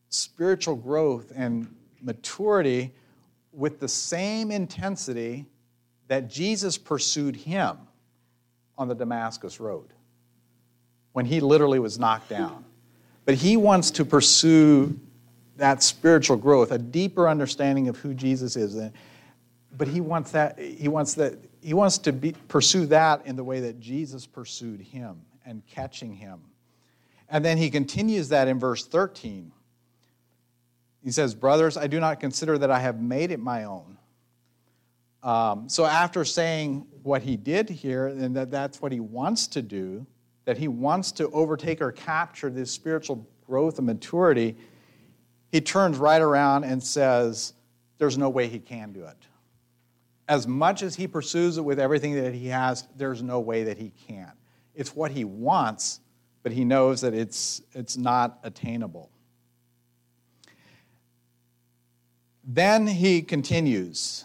spiritual 0.10 0.76
growth 0.76 1.34
and 1.36 1.76
maturity 2.04 2.94
with 3.52 3.80
the 3.80 3.88
same 3.88 4.52
intensity 4.52 5.48
that 6.08 6.30
Jesus 6.30 6.78
pursued 6.78 7.36
him 7.36 7.80
on 8.78 8.90
the 8.90 8.94
Damascus 8.94 9.60
Road 9.60 9.88
when 11.14 11.26
he 11.26 11.40
literally 11.40 11.80
was 11.80 11.98
knocked 11.98 12.30
down. 12.30 12.64
But 13.26 13.34
he 13.34 13.58
wants 13.58 13.90
to 13.90 14.06
pursue 14.06 15.00
that 15.62 15.84
spiritual 15.84 16.38
growth, 16.38 16.72
a 16.72 16.78
deeper 16.80 17.30
understanding 17.30 17.88
of 17.88 17.96
who 17.98 18.16
Jesus 18.16 18.56
is. 18.56 18.92
But 19.78 19.88
he 19.88 20.02
wants 20.02 20.32
that, 20.32 20.58
he 20.58 20.88
wants 20.88 21.14
that, 21.14 21.36
he 21.62 21.76
wants 21.76 22.00
to 22.00 22.12
be, 22.12 22.34
pursue 22.48 22.88
that 22.88 23.28
in 23.28 23.36
the 23.36 23.44
way 23.44 23.60
that 23.60 23.80
Jesus 23.80 24.26
pursued 24.26 24.82
him 24.82 25.22
and 25.46 25.64
catching 25.68 26.16
him. 26.16 26.42
And 27.30 27.46
then 27.46 27.60
he 27.60 27.70
continues 27.70 28.30
that 28.30 28.48
in 28.48 28.60
verse 28.60 28.88
13. 28.88 29.52
He 31.04 31.12
says, 31.12 31.36
Brothers, 31.36 31.78
I 31.78 31.86
do 31.86 32.00
not 32.00 32.20
consider 32.20 32.58
that 32.58 32.72
I 32.72 32.80
have 32.80 33.00
made 33.00 33.30
it 33.30 33.40
my 33.40 33.66
own. 33.66 34.00
Um, 35.22 35.70
so 35.70 35.86
after 35.86 36.26
saying 36.26 36.88
what 37.04 37.22
he 37.22 37.38
did 37.38 37.70
here, 37.70 38.08
and 38.08 38.36
that 38.36 38.50
that's 38.50 38.82
what 38.82 38.92
he 38.92 39.00
wants 39.00 39.46
to 39.50 39.62
do, 39.62 40.08
that 40.46 40.58
he 40.58 40.68
wants 40.68 41.12
to 41.12 41.30
overtake 41.30 41.82
or 41.82 41.92
capture 41.92 42.50
this 42.50 42.72
spiritual 42.72 43.28
growth 43.46 43.78
and 43.78 43.86
maturity, 43.86 44.58
he 45.52 45.62
turns 45.62 45.98
right 45.98 46.22
around 46.22 46.64
and 46.64 46.82
says, 46.82 47.54
There's 47.98 48.18
no 48.18 48.30
way 48.30 48.48
he 48.48 48.60
can 48.60 48.94
do 48.94 49.04
it. 49.04 49.28
As 50.28 50.48
much 50.48 50.82
as 50.82 50.96
he 50.96 51.08
pursues 51.08 51.58
it 51.58 51.62
with 51.62 51.80
everything 51.80 52.16
that 52.16 52.34
he 52.34 52.48
has, 52.48 52.88
there's 52.96 53.22
no 53.22 53.40
way 53.40 53.66
that 53.66 53.78
he 53.78 53.92
can. 54.08 54.32
It's 54.74 54.96
what 54.96 55.12
he 55.12 55.26
wants, 55.26 56.00
but 56.42 56.54
he 56.54 56.64
knows 56.64 57.02
that 57.02 57.14
it's, 57.14 57.62
it's 57.74 57.98
not 57.98 58.40
attainable. 58.44 59.12
Then 62.44 62.88
he 62.88 63.22
continues, 63.22 64.24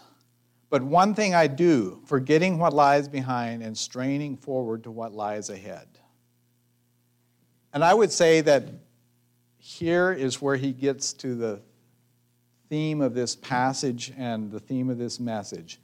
But 0.69 0.81
one 0.81 1.13
thing 1.13 1.35
I 1.35 1.47
do, 1.47 2.01
forgetting 2.05 2.57
what 2.57 2.73
lies 2.73 3.09
behind 3.09 3.61
and 3.61 3.77
straining 3.77 4.37
forward 4.37 4.83
to 4.83 4.91
what 4.91 5.13
lies 5.13 5.49
ahead. 5.49 5.87
And 7.73 7.83
I 7.83 7.93
would 7.93 8.11
say 8.11 8.41
that 8.41 8.63
here 9.67 10.13
is 10.13 10.41
where 10.41 10.55
he 10.55 10.71
gets 10.71 11.11
to 11.11 11.35
the 11.35 11.59
theme 12.69 13.01
of 13.01 13.13
this 13.13 13.35
passage 13.35 14.13
and 14.17 14.49
the 14.49 14.61
theme 14.61 14.89
of 14.89 14.97
this 14.97 15.19
message. 15.19 15.77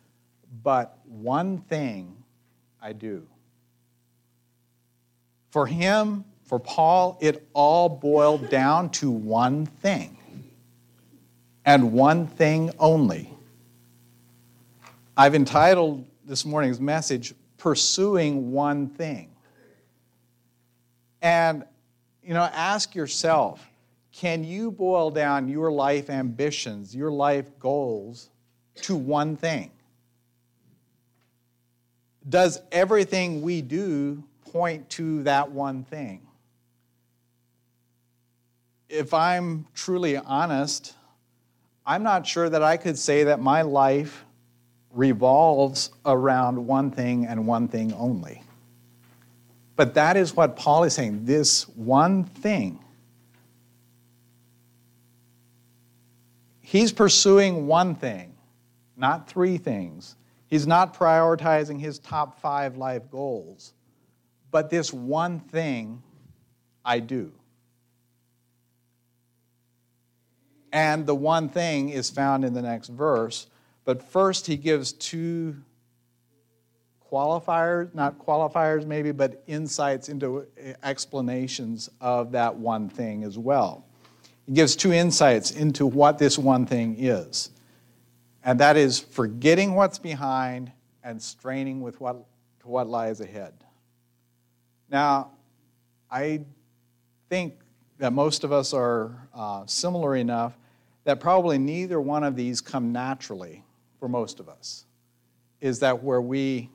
But 0.63 0.97
one 1.05 1.57
thing 1.57 2.15
I 2.81 2.93
do. 2.93 3.27
For 5.51 5.67
him, 5.67 6.23
for 6.45 6.59
Paul, 6.59 7.17
it 7.19 7.45
all 7.51 7.89
boiled 7.89 8.49
down 8.49 8.89
to 8.91 9.11
one 9.11 9.65
thing, 9.65 10.17
and 11.65 11.91
one 11.91 12.27
thing 12.27 12.71
only. 12.79 13.29
I've 15.17 15.35
entitled 15.35 16.05
this 16.23 16.45
morning's 16.45 16.79
message, 16.79 17.35
Pursuing 17.57 18.53
One 18.53 18.87
Thing. 18.87 19.29
And 21.21 21.65
you 22.23 22.33
know, 22.33 22.43
ask 22.53 22.95
yourself 22.95 23.69
can 24.13 24.43
you 24.43 24.71
boil 24.71 25.09
down 25.09 25.49
your 25.49 25.71
life 25.71 26.09
ambitions, 26.09 26.95
your 26.95 27.11
life 27.11 27.57
goals 27.59 28.29
to 28.75 28.95
one 28.95 29.35
thing? 29.35 29.71
Does 32.27 32.61
everything 32.71 33.41
we 33.41 33.61
do 33.61 34.23
point 34.51 34.89
to 34.91 35.23
that 35.23 35.51
one 35.51 35.83
thing? 35.83 36.21
If 38.87 39.13
I'm 39.13 39.65
truly 39.73 40.15
honest, 40.15 40.95
I'm 41.85 42.03
not 42.03 42.27
sure 42.27 42.47
that 42.47 42.61
I 42.61 42.77
could 42.77 42.97
say 42.97 43.25
that 43.25 43.41
my 43.41 43.63
life 43.63 44.25
revolves 44.91 45.89
around 46.05 46.67
one 46.67 46.91
thing 46.91 47.25
and 47.25 47.47
one 47.47 47.67
thing 47.67 47.91
only. 47.93 48.43
But 49.75 49.95
that 49.95 50.15
is 50.15 50.35
what 50.35 50.55
Paul 50.55 50.83
is 50.83 50.93
saying 50.93 51.25
this 51.25 51.67
one 51.69 52.25
thing. 52.25 52.82
He's 56.73 56.91
pursuing 56.91 57.67
one 57.67 57.93
thing, 57.93 58.33
not 58.97 59.29
three 59.29 59.59
things. 59.59 60.15
He's 60.47 60.65
not 60.65 60.97
prioritizing 60.97 61.79
his 61.79 61.99
top 61.99 62.41
five 62.41 62.77
life 62.77 63.11
goals, 63.11 63.75
but 64.49 64.71
this 64.71 64.91
one 64.91 65.39
thing 65.39 66.01
I 66.83 66.97
do. 66.97 67.31
And 70.71 71.05
the 71.05 71.13
one 71.13 71.47
thing 71.47 71.89
is 71.89 72.09
found 72.09 72.43
in 72.43 72.55
the 72.55 72.63
next 72.63 72.87
verse. 72.87 73.45
But 73.85 74.01
first, 74.01 74.47
he 74.47 74.57
gives 74.57 74.93
two 74.93 75.57
qualifiers, 77.07 77.93
not 77.93 78.17
qualifiers 78.17 78.83
maybe, 78.87 79.11
but 79.11 79.43
insights 79.45 80.09
into 80.09 80.47
explanations 80.81 81.91
of 82.01 82.31
that 82.31 82.55
one 82.55 82.89
thing 82.89 83.23
as 83.23 83.37
well. 83.37 83.85
He 84.45 84.53
gives 84.53 84.75
two 84.75 84.91
insights 84.91 85.51
into 85.51 85.85
what 85.85 86.17
this 86.17 86.37
one 86.37 86.65
thing 86.65 86.95
is. 86.97 87.49
And 88.43 88.59
that 88.59 88.75
is 88.75 88.99
forgetting 88.99 89.73
what's 89.75 89.99
behind 89.99 90.71
and 91.03 91.21
straining 91.21 91.81
with 91.81 91.99
what, 92.01 92.17
to 92.61 92.67
what 92.67 92.87
lies 92.87 93.21
ahead. 93.21 93.53
Now, 94.89 95.31
I 96.11 96.45
think 97.29 97.55
that 97.99 98.11
most 98.11 98.43
of 98.43 98.51
us 98.51 98.73
are 98.73 99.27
uh, 99.33 99.65
similar 99.65 100.15
enough 100.15 100.57
that 101.05 101.19
probably 101.19 101.57
neither 101.57 101.99
one 101.99 102.23
of 102.23 102.35
these 102.35 102.61
come 102.61 102.91
naturally 102.91 103.63
for 103.99 104.07
most 104.07 104.39
of 104.39 104.49
us. 104.49 104.85
Is 105.61 105.79
that 105.79 106.03
where 106.03 106.21
we 106.21 106.69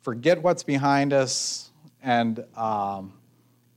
forget 0.00 0.42
what's 0.42 0.62
behind 0.62 1.12
us 1.12 1.70
and, 2.02 2.44
um, 2.56 3.12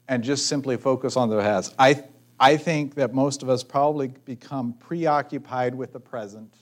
and 0.07 0.23
just 0.23 0.47
simply 0.47 0.77
focus 0.77 1.17
on 1.17 1.29
the 1.29 1.39
past. 1.39 1.73
I, 1.77 2.03
I 2.39 2.57
think 2.57 2.95
that 2.95 3.13
most 3.13 3.43
of 3.43 3.49
us 3.49 3.63
probably 3.63 4.07
become 4.25 4.73
preoccupied 4.73 5.75
with 5.75 5.93
the 5.93 5.99
present 5.99 6.53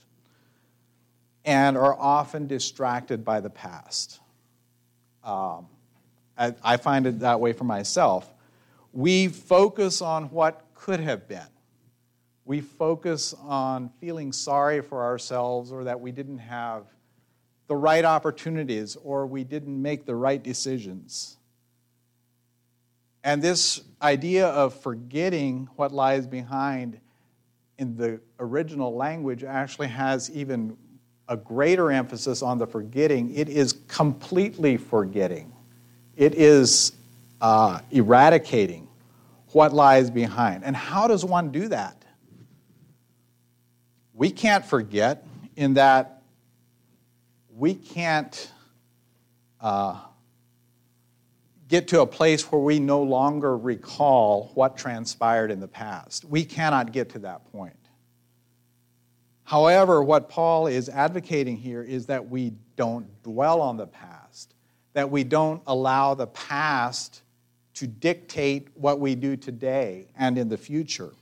and 1.46 1.78
are 1.78 1.98
often 1.98 2.48
distracted 2.48 3.26
by 3.26 3.40
the 3.40 3.50
past. 3.50 4.20
Um, 5.24 5.68
I, 6.38 6.54
I 6.64 6.78
find 6.78 7.06
it 7.08 7.20
that 7.20 7.40
way 7.40 7.54
for 7.54 7.64
myself. 7.64 8.32
We 8.94 9.28
focus 9.28 10.02
on 10.02 10.26
what 10.26 10.66
could 10.76 11.00
have 11.00 11.28
been. 11.28 11.48
We 12.46 12.62
focus 12.62 13.34
on 13.42 13.92
feeling 14.00 14.32
sorry 14.32 14.82
for 14.82 15.04
ourselves 15.04 15.72
or 15.72 15.84
that 15.86 16.00
we 16.00 16.12
didn't 16.12 16.40
have 16.40 16.86
the 17.68 17.76
right 17.76 18.04
opportunities 18.04 18.98
or 18.98 19.26
we 19.26 19.44
didn't 19.44 19.82
make 19.82 20.06
the 20.06 20.16
right 20.16 20.42
decisions. 20.42 21.38
And 23.24 23.42
this 23.42 23.82
idea 24.02 24.48
of 24.48 24.74
forgetting 24.74 25.70
what 25.76 25.92
lies 25.92 26.26
behind 26.26 27.00
in 27.78 27.96
the 27.96 28.20
original 28.40 28.96
language 28.96 29.44
actually 29.44 29.88
has 29.88 30.30
even 30.32 30.78
a 31.28 31.38
greater 31.38 31.92
emphasis 31.92 32.42
on 32.42 32.58
the 32.58 32.68
forgetting. 32.68 33.34
It 33.34 33.48
is 33.48 33.74
completely 33.88 34.78
forgetting. 34.78 35.54
It 36.16 36.36
is 36.36 36.94
uh, 37.40 37.80
eradicating 37.92 38.88
what 39.54 39.74
lies 39.74 40.10
behind. 40.10 40.64
And 40.64 40.76
how 40.76 41.08
does 41.08 41.24
one 41.24 41.52
do 41.52 41.68
that? 41.70 42.04
We 44.14 44.30
can't 44.30 44.66
forget 44.66 45.26
in 45.56 45.76
that 45.76 46.22
we 47.50 47.74
can't 47.76 48.52
uh, 49.60 50.00
get 51.72 51.88
to 51.88 52.02
a 52.02 52.06
place 52.06 52.52
where 52.52 52.60
we 52.60 52.80
no 52.80 53.02
longer 53.02 53.58
recall 53.58 54.52
what 54.56 54.76
transpired 54.76 55.50
in 55.50 55.62
the 55.62 55.68
past. 55.70 56.26
We 56.26 56.44
cannot 56.44 56.92
get 56.92 57.10
to 57.12 57.20
that 57.20 57.50
point. 57.50 57.78
However, 59.46 60.04
what 60.04 60.28
Paul 60.28 60.68
is 60.68 60.90
advocating 60.90 61.56
here 61.56 61.82
is 61.82 62.08
that 62.08 62.30
we 62.30 62.52
don't 62.76 63.08
dwell 63.24 63.62
on 63.62 63.78
the 63.78 63.88
past, 63.88 64.54
that 64.92 65.10
we 65.10 65.24
don't 65.24 65.62
allow 65.66 66.14
the 66.14 66.28
past 66.28 67.22
to 67.76 67.88
dictate 67.88 68.68
what 68.76 69.00
we 69.00 69.16
do 69.16 69.38
today 69.38 70.10
and 70.18 70.38
in 70.38 70.50
the 70.50 70.58
future. 70.58 71.14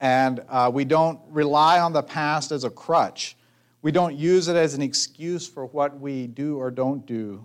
And 0.00 0.44
uh, 0.48 0.70
we 0.72 0.84
don't 0.84 1.18
rely 1.28 1.80
on 1.80 1.92
the 1.92 2.04
past 2.04 2.52
as 2.52 2.62
a 2.62 2.70
crutch. 2.70 3.36
We 3.82 3.90
don't 3.90 4.14
use 4.14 4.46
it 4.46 4.54
as 4.54 4.74
an 4.74 4.82
excuse 4.82 5.44
for 5.48 5.66
what 5.66 5.98
we 5.98 6.28
do 6.28 6.58
or 6.58 6.70
don't 6.70 7.04
do 7.04 7.44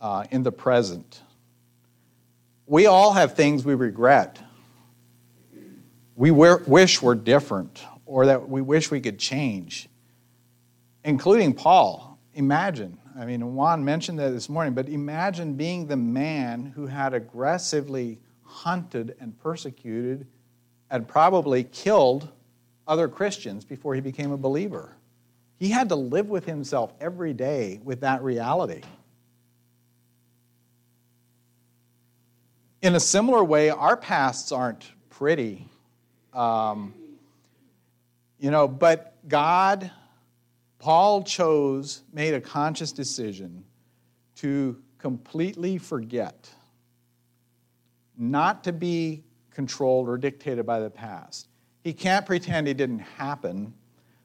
uh, 0.00 0.24
in 0.30 0.42
the 0.42 0.52
present. 0.52 1.22
We 2.66 2.86
all 2.86 3.12
have 3.12 3.34
things 3.34 3.64
we 3.64 3.74
regret. 3.74 4.38
We 6.14 6.30
wish 6.30 7.02
we're 7.02 7.14
different 7.14 7.84
or 8.06 8.26
that 8.26 8.48
we 8.48 8.62
wish 8.62 8.90
we 8.90 9.00
could 9.00 9.18
change, 9.18 9.88
including 11.04 11.52
Paul. 11.52 12.18
Imagine, 12.34 12.98
I 13.18 13.26
mean, 13.26 13.54
Juan 13.54 13.84
mentioned 13.84 14.18
that 14.18 14.30
this 14.30 14.48
morning, 14.48 14.74
but 14.74 14.88
imagine 14.88 15.54
being 15.54 15.86
the 15.86 15.96
man 15.96 16.72
who 16.74 16.86
had 16.86 17.14
aggressively 17.14 18.18
hunted 18.42 19.16
and 19.20 19.38
persecuted 19.38 20.26
and 20.90 21.06
probably 21.06 21.64
killed 21.64 22.30
other 22.86 23.08
Christians 23.08 23.64
before 23.64 23.94
he 23.94 24.00
became 24.00 24.32
a 24.32 24.36
believer. 24.36 24.96
He 25.58 25.70
had 25.70 25.88
to 25.88 25.96
live 25.96 26.28
with 26.28 26.44
himself 26.44 26.92
every 27.00 27.32
day 27.32 27.80
with 27.82 28.00
that 28.00 28.22
reality. 28.22 28.82
In 32.82 32.94
a 32.94 33.00
similar 33.00 33.42
way, 33.42 33.70
our 33.70 33.96
pasts 33.96 34.52
aren't 34.52 34.90
pretty. 35.10 35.68
Um, 36.32 36.94
you 38.38 38.50
know, 38.50 38.68
but 38.68 39.14
God, 39.28 39.90
Paul 40.78 41.22
chose, 41.22 42.02
made 42.12 42.34
a 42.34 42.40
conscious 42.40 42.92
decision 42.92 43.64
to 44.36 44.80
completely 44.98 45.78
forget, 45.78 46.50
not 48.18 48.64
to 48.64 48.72
be 48.72 49.24
controlled 49.50 50.08
or 50.08 50.18
dictated 50.18 50.66
by 50.66 50.80
the 50.80 50.90
past. 50.90 51.48
He 51.82 51.92
can't 51.94 52.26
pretend 52.26 52.68
it 52.68 52.76
didn't 52.76 52.98
happen. 52.98 53.72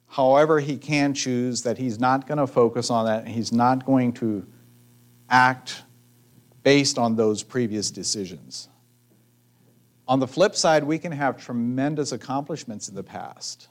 However, 0.07 0.59
he 0.59 0.77
can 0.77 1.13
choose 1.13 1.61
that 1.61 1.77
he's 1.77 1.99
not 1.99 2.27
going 2.27 2.37
to 2.39 2.47
focus 2.47 2.89
on 2.89 3.05
that. 3.05 3.27
He's 3.27 3.53
not 3.53 3.85
going 3.85 4.11
to 4.13 4.45
act 5.29 5.83
based 6.63 6.97
on 6.97 7.15
those 7.15 7.43
previous 7.43 7.91
decisions. 7.91 8.69
On 10.07 10.19
the 10.19 10.27
flip 10.27 10.55
side, 10.55 10.83
we 10.83 10.99
can 10.99 11.11
have 11.11 11.37
tremendous 11.37 12.11
accomplishments 12.11 12.89
in 12.89 12.95
the 12.95 13.03
past. 13.03 13.67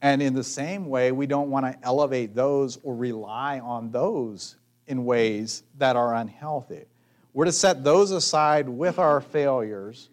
And 0.00 0.22
in 0.22 0.34
the 0.34 0.44
same 0.44 0.86
way, 0.86 1.12
we 1.12 1.26
don't 1.26 1.50
want 1.50 1.66
to 1.66 1.78
elevate 1.86 2.34
those 2.34 2.78
or 2.82 2.94
rely 2.94 3.60
on 3.60 3.90
those 3.90 4.56
in 4.86 5.04
ways 5.04 5.62
that 5.78 5.96
are 5.96 6.14
unhealthy. 6.14 6.84
We're 7.32 7.46
to 7.46 7.52
set 7.52 7.84
those 7.84 8.10
aside 8.12 8.68
with 8.68 8.98
our 8.98 9.20
failures 9.20 10.08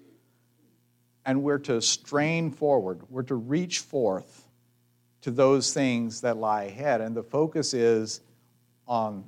and 1.25 1.44
we're 1.44 1.60
to 1.60 1.82
strain 1.82 2.51
forward. 2.51 3.01
We're 3.10 3.24
to 3.24 3.36
reach 3.36 3.79
forth 3.79 4.50
to 5.22 5.31
those 5.31 5.74
things 5.74 6.22
that 6.22 6.38
lie 6.38 6.64
ahead. 6.64 7.00
And 7.00 7.16
the 7.16 7.24
focus 7.24 7.74
is 7.74 8.20
on 8.88 9.24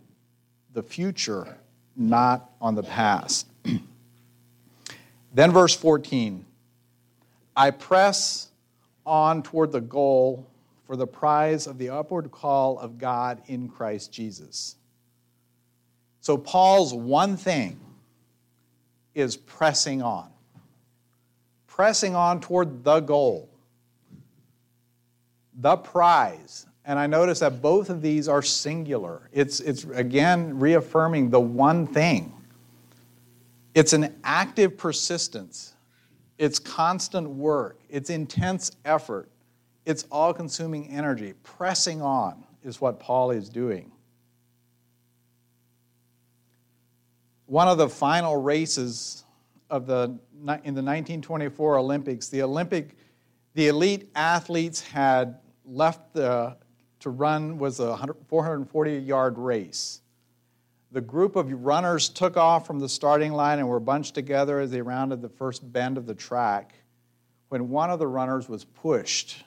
the 0.73 0.83
future 0.83 1.57
not 1.95 2.49
on 2.61 2.75
the 2.75 2.83
past. 2.83 3.47
then, 5.33 5.51
verse 5.51 5.75
14 5.75 6.45
I 7.55 7.71
press 7.71 8.49
on 9.05 9.43
toward 9.43 9.71
the 9.71 9.81
goal 9.81 10.45
for 10.85 10.95
the 10.95 11.07
prize 11.07 11.67
of 11.67 11.77
the 11.77 11.89
upward 11.89 12.31
call 12.31 12.77
of 12.79 12.97
God 12.97 13.41
in 13.47 13.69
Christ 13.69 14.11
Jesus. 14.11 14.75
So, 16.21 16.37
Paul's 16.37 16.93
one 16.93 17.37
thing 17.37 17.79
is 19.13 19.37
pressing 19.37 20.01
on, 20.01 20.29
pressing 21.67 22.15
on 22.15 22.41
toward 22.41 22.83
the 22.83 22.99
goal, 22.99 23.49
the 25.53 25.77
prize, 25.77 26.65
and 26.85 26.99
I 26.99 27.07
notice 27.07 27.39
that 27.39 27.61
both 27.61 27.89
of 27.89 28.01
these 28.01 28.27
are 28.27 28.41
singular. 28.41 29.29
It's, 29.31 29.59
it's 29.59 29.85
again 29.85 30.59
reaffirming 30.59 31.31
the 31.31 31.39
one 31.39 31.87
thing. 31.87 32.31
It's 33.73 33.93
an 33.93 34.15
active 34.23 34.77
persistence, 34.77 35.73
it's 36.37 36.59
constant 36.59 37.29
work, 37.29 37.79
it's 37.89 38.09
intense 38.09 38.71
effort, 38.85 39.29
it's 39.85 40.05
all 40.11 40.33
consuming 40.33 40.89
energy. 40.89 41.33
Pressing 41.43 42.01
on 42.01 42.43
is 42.63 42.79
what 42.79 42.99
Paul 42.99 43.31
is 43.31 43.49
doing. 43.49 43.91
One 47.47 47.67
of 47.67 47.77
the 47.77 47.89
final 47.89 48.37
races 48.41 49.23
of 49.69 49.87
the, 49.87 50.17
in 50.63 50.73
the 50.73 50.81
1924 50.81 51.77
Olympics, 51.77 52.29
the 52.29 52.41
Olympic, 52.41 52.95
the 53.53 53.67
elite 53.67 54.09
athletes 54.15 54.81
had 54.81 55.37
left 55.65 56.13
the 56.13 56.55
to 57.05 57.11
run 57.11 57.59
was 57.59 57.79
a 57.79 57.95
440 58.29 58.97
yard 58.97 59.37
race. 59.37 60.01
The 60.91 61.01
group 61.01 61.35
of 61.35 61.51
runners 61.51 62.09
took 62.09 62.35
off 62.35 62.65
from 62.65 62.79
the 62.79 62.89
starting 62.89 63.31
line 63.31 63.59
and 63.59 63.69
were 63.69 63.79
bunched 63.79 64.15
together 64.15 64.59
as 64.59 64.71
they 64.71 64.81
rounded 64.81 65.21
the 65.21 65.29
first 65.29 65.71
bend 65.71 65.99
of 65.99 66.07
the 66.07 66.15
track 66.15 66.73
when 67.49 67.69
one 67.69 67.91
of 67.91 67.99
the 67.99 68.07
runners 68.07 68.49
was 68.49 68.63
pushed 68.63 69.43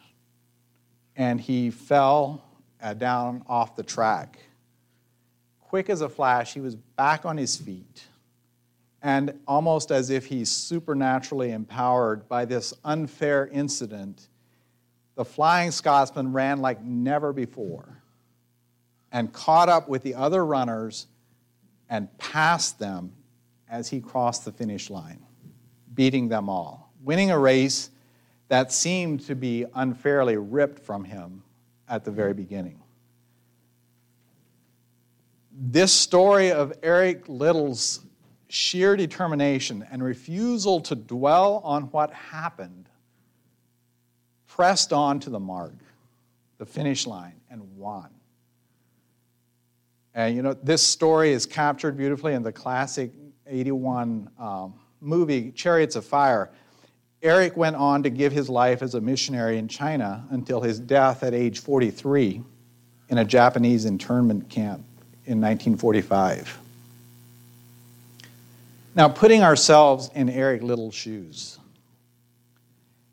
and 1.16 1.40
he 1.40 1.70
fell 1.70 2.44
uh, 2.80 2.94
down 2.94 3.42
off 3.48 3.74
the 3.74 3.82
track. 3.82 4.38
Quick 5.60 5.90
as 5.90 6.00
a 6.00 6.08
flash, 6.08 6.54
he 6.54 6.60
was 6.60 6.76
back 6.76 7.26
on 7.26 7.36
his 7.36 7.56
feet. 7.56 8.06
And 9.02 9.36
almost 9.48 9.90
as 9.90 10.10
if 10.10 10.26
he's 10.26 10.48
supernaturally 10.48 11.50
empowered 11.50 12.28
by 12.28 12.44
this 12.44 12.72
unfair 12.84 13.48
incident, 13.48 14.27
the 15.18 15.24
Flying 15.24 15.72
Scotsman 15.72 16.33
ran 16.33 16.61
like 16.61 16.81
never 16.85 17.33
before 17.33 18.00
and 19.11 19.33
caught 19.33 19.68
up 19.68 19.88
with 19.88 20.04
the 20.04 20.14
other 20.14 20.46
runners 20.46 21.09
and 21.90 22.16
passed 22.18 22.78
them 22.78 23.12
as 23.68 23.88
he 23.88 24.00
crossed 24.00 24.44
the 24.44 24.52
finish 24.52 24.90
line, 24.90 25.18
beating 25.92 26.28
them 26.28 26.48
all, 26.48 26.92
winning 27.02 27.33
a 27.33 27.38
race 27.38 27.90
that 28.46 28.70
seemed 28.70 29.18
to 29.22 29.35
be 29.35 29.64
unfairly 29.74 30.37
ripped 30.37 30.78
from 30.78 31.02
him 31.02 31.42
at 31.88 32.04
the 32.04 32.12
very 32.12 32.33
beginning. 32.33 32.81
This 35.50 35.92
story 35.92 36.52
of 36.52 36.72
Eric 36.81 37.28
Liddell's 37.28 38.02
sheer 38.48 38.96
determination 38.96 39.85
and 39.90 40.00
refusal 40.00 40.81
to 40.83 40.94
dwell 40.94 41.61
on 41.64 41.90
what 41.90 42.12
happened 42.12 42.88
pressed 44.58 44.92
on 44.92 45.20
to 45.20 45.30
the 45.30 45.38
mark, 45.38 45.72
the 46.58 46.66
finish 46.66 47.06
line, 47.06 47.40
and 47.48 47.62
won. 47.76 48.08
And 50.16 50.34
you 50.34 50.42
know, 50.42 50.52
this 50.52 50.84
story 50.84 51.30
is 51.30 51.46
captured 51.46 51.96
beautifully 51.96 52.34
in 52.34 52.42
the 52.42 52.50
classic 52.50 53.12
81 53.46 54.28
um, 54.36 54.74
movie, 55.00 55.52
Chariots 55.52 55.94
of 55.94 56.04
Fire. 56.04 56.50
Eric 57.22 57.56
went 57.56 57.76
on 57.76 58.02
to 58.02 58.10
give 58.10 58.32
his 58.32 58.48
life 58.48 58.82
as 58.82 58.96
a 58.96 59.00
missionary 59.00 59.58
in 59.58 59.68
China 59.68 60.26
until 60.30 60.60
his 60.60 60.80
death 60.80 61.22
at 61.22 61.34
age 61.34 61.60
43 61.60 62.42
in 63.10 63.18
a 63.18 63.24
Japanese 63.24 63.84
internment 63.84 64.48
camp 64.48 64.80
in 65.24 65.40
1945. 65.40 66.58
Now, 68.96 69.08
putting 69.08 69.44
ourselves 69.44 70.10
in 70.16 70.28
Eric 70.28 70.62
Liddell's 70.62 70.96
shoes, 70.96 71.60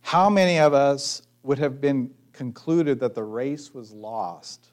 how 0.01 0.29
many 0.29 0.58
of 0.58 0.73
us 0.73 1.21
would 1.45 1.60
have 1.60 1.79
been 1.79 2.12
concluded 2.34 2.99
that 2.99 3.13
the 3.13 3.23
race 3.23 3.73
was 3.73 3.91
lost 3.91 4.71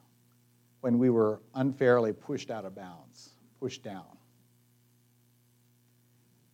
when 0.81 0.99
we 0.99 1.11
were 1.11 1.41
unfairly 1.55 2.13
pushed 2.13 2.51
out 2.51 2.65
of 2.65 2.75
bounds, 2.75 3.31
pushed 3.61 3.83
down. 3.83 4.05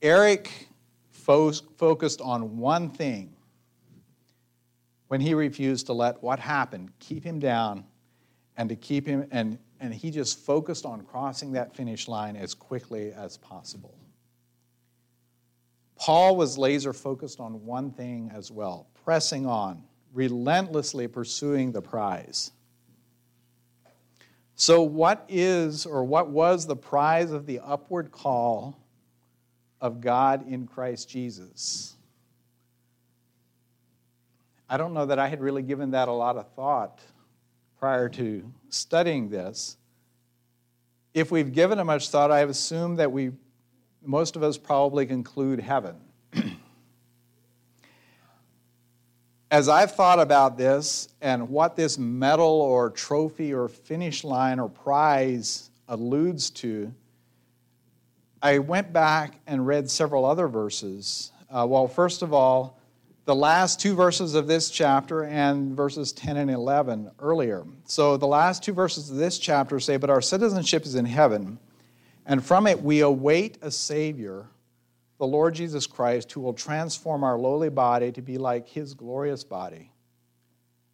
Eric 0.02 0.68
fo- 1.11 1.52
focused 1.52 2.20
on 2.20 2.59
one 2.59 2.90
thing 2.90 3.35
when 5.07 5.20
he 5.20 5.35
refused 5.35 5.87
to 5.87 5.92
let 5.92 6.22
what 6.22 6.38
happened 6.38 6.90
keep 6.98 7.24
him 7.24 7.38
down 7.38 7.85
and 8.57 8.68
to 8.68 8.76
keep 8.76 9.07
him 9.07 9.26
and 9.31 9.59
and 9.81 9.94
he 9.94 10.11
just 10.11 10.40
focused 10.40 10.85
on 10.85 11.02
crossing 11.02 11.52
that 11.52 11.74
finish 11.76 12.09
line 12.09 12.35
as 12.35 12.52
quickly 12.52 13.12
as 13.12 13.37
possible. 13.37 13.94
Paul 15.96 16.37
was 16.37 16.59
laser 16.59 16.92
focused 16.92 17.38
on 17.38 17.64
one 17.64 17.92
thing 17.92 18.31
as 18.35 18.50
well 18.50 18.88
pressing 19.04 19.46
on, 19.46 19.83
relentlessly 20.12 21.09
pursuing 21.09 21.73
the 21.73 21.83
prize. 21.83 22.53
So, 24.55 24.83
what 24.83 25.25
is 25.29 25.87
or 25.87 26.03
what 26.03 26.31
was 26.31 26.66
the 26.66 26.75
prize 26.75 27.31
of 27.31 27.47
the 27.47 27.61
upward 27.61 28.11
call 28.11 28.77
of 29.81 30.01
God 30.01 30.49
in 30.49 30.66
Christ 30.66 31.09
Jesus? 31.09 31.97
I 34.68 34.77
don't 34.77 34.92
know 34.92 35.07
that 35.07 35.18
I 35.18 35.29
had 35.29 35.40
really 35.40 35.62
given 35.62 35.92
that 35.92 36.09
a 36.09 36.12
lot 36.12 36.37
of 36.37 36.53
thought 36.55 37.01
prior 37.79 38.09
to 38.09 38.53
studying 38.68 39.31
this. 39.31 39.77
If 41.14 41.31
we've 41.31 41.53
given 41.53 41.79
it 41.79 41.85
much 41.85 42.09
thought, 42.11 42.31
I 42.31 42.40
have 42.40 42.51
assumed 42.51 42.99
that 42.99 43.11
we, 43.11 43.31
most 44.05 44.37
of 44.37 44.42
us 44.42 44.59
probably 44.59 45.07
conclude 45.07 45.61
heaven. 45.61 45.97
As 49.51 49.67
I've 49.67 49.93
thought 49.93 50.21
about 50.21 50.59
this 50.59 51.09
and 51.23 51.49
what 51.49 51.75
this 51.75 51.97
medal 51.97 52.47
or 52.61 52.91
trophy 52.91 53.55
or 53.55 53.69
finish 53.69 54.23
line 54.23 54.59
or 54.59 54.69
prize 54.69 55.71
alludes 55.89 56.51
to, 56.51 56.93
I 58.43 58.59
went 58.59 58.93
back 58.93 59.41
and 59.47 59.67
read 59.67 59.91
several 59.91 60.27
other 60.27 60.49
verses. 60.49 61.33
Uh, 61.51 61.67
well, 61.67 61.89
first 61.89 62.21
of 62.21 62.35
all, 62.35 62.79
the 63.25 63.35
last 63.35 63.81
two 63.81 63.95
verses 63.95 64.35
of 64.35 64.47
this 64.47 64.69
chapter 64.71 65.25
and 65.25 65.75
verses 65.75 66.13
10 66.13 66.37
and 66.37 66.51
11 66.51 67.11
earlier. 67.19 67.65
So 67.85 68.19
the 68.19 68.27
last 68.27 68.63
two 68.63 68.75
verses 68.75 69.11
of 69.11 69.17
this 69.17 69.39
chapter 69.39 69.81
say, 69.81 69.97
But 69.97 70.11
our 70.11 70.21
citizenship 70.21 70.85
is 70.85 70.95
in 70.95 71.07
heaven, 71.07 71.59
and 72.27 72.45
from 72.45 72.67
it 72.67 72.83
we 72.83 73.01
await 73.01 73.57
a 73.63 73.71
Savior, 73.71 74.47
the 75.18 75.26
Lord 75.26 75.54
Jesus 75.54 75.87
Christ, 75.87 76.31
who 76.33 76.40
will 76.40 76.54
transform 76.54 77.24
our 77.24 77.38
lowly 77.38 77.68
body 77.68 78.12
to 78.12 78.22
be 78.22 78.38
like 78.38 78.68
his 78.68 78.94
glorious 78.94 79.44
body 79.44 79.90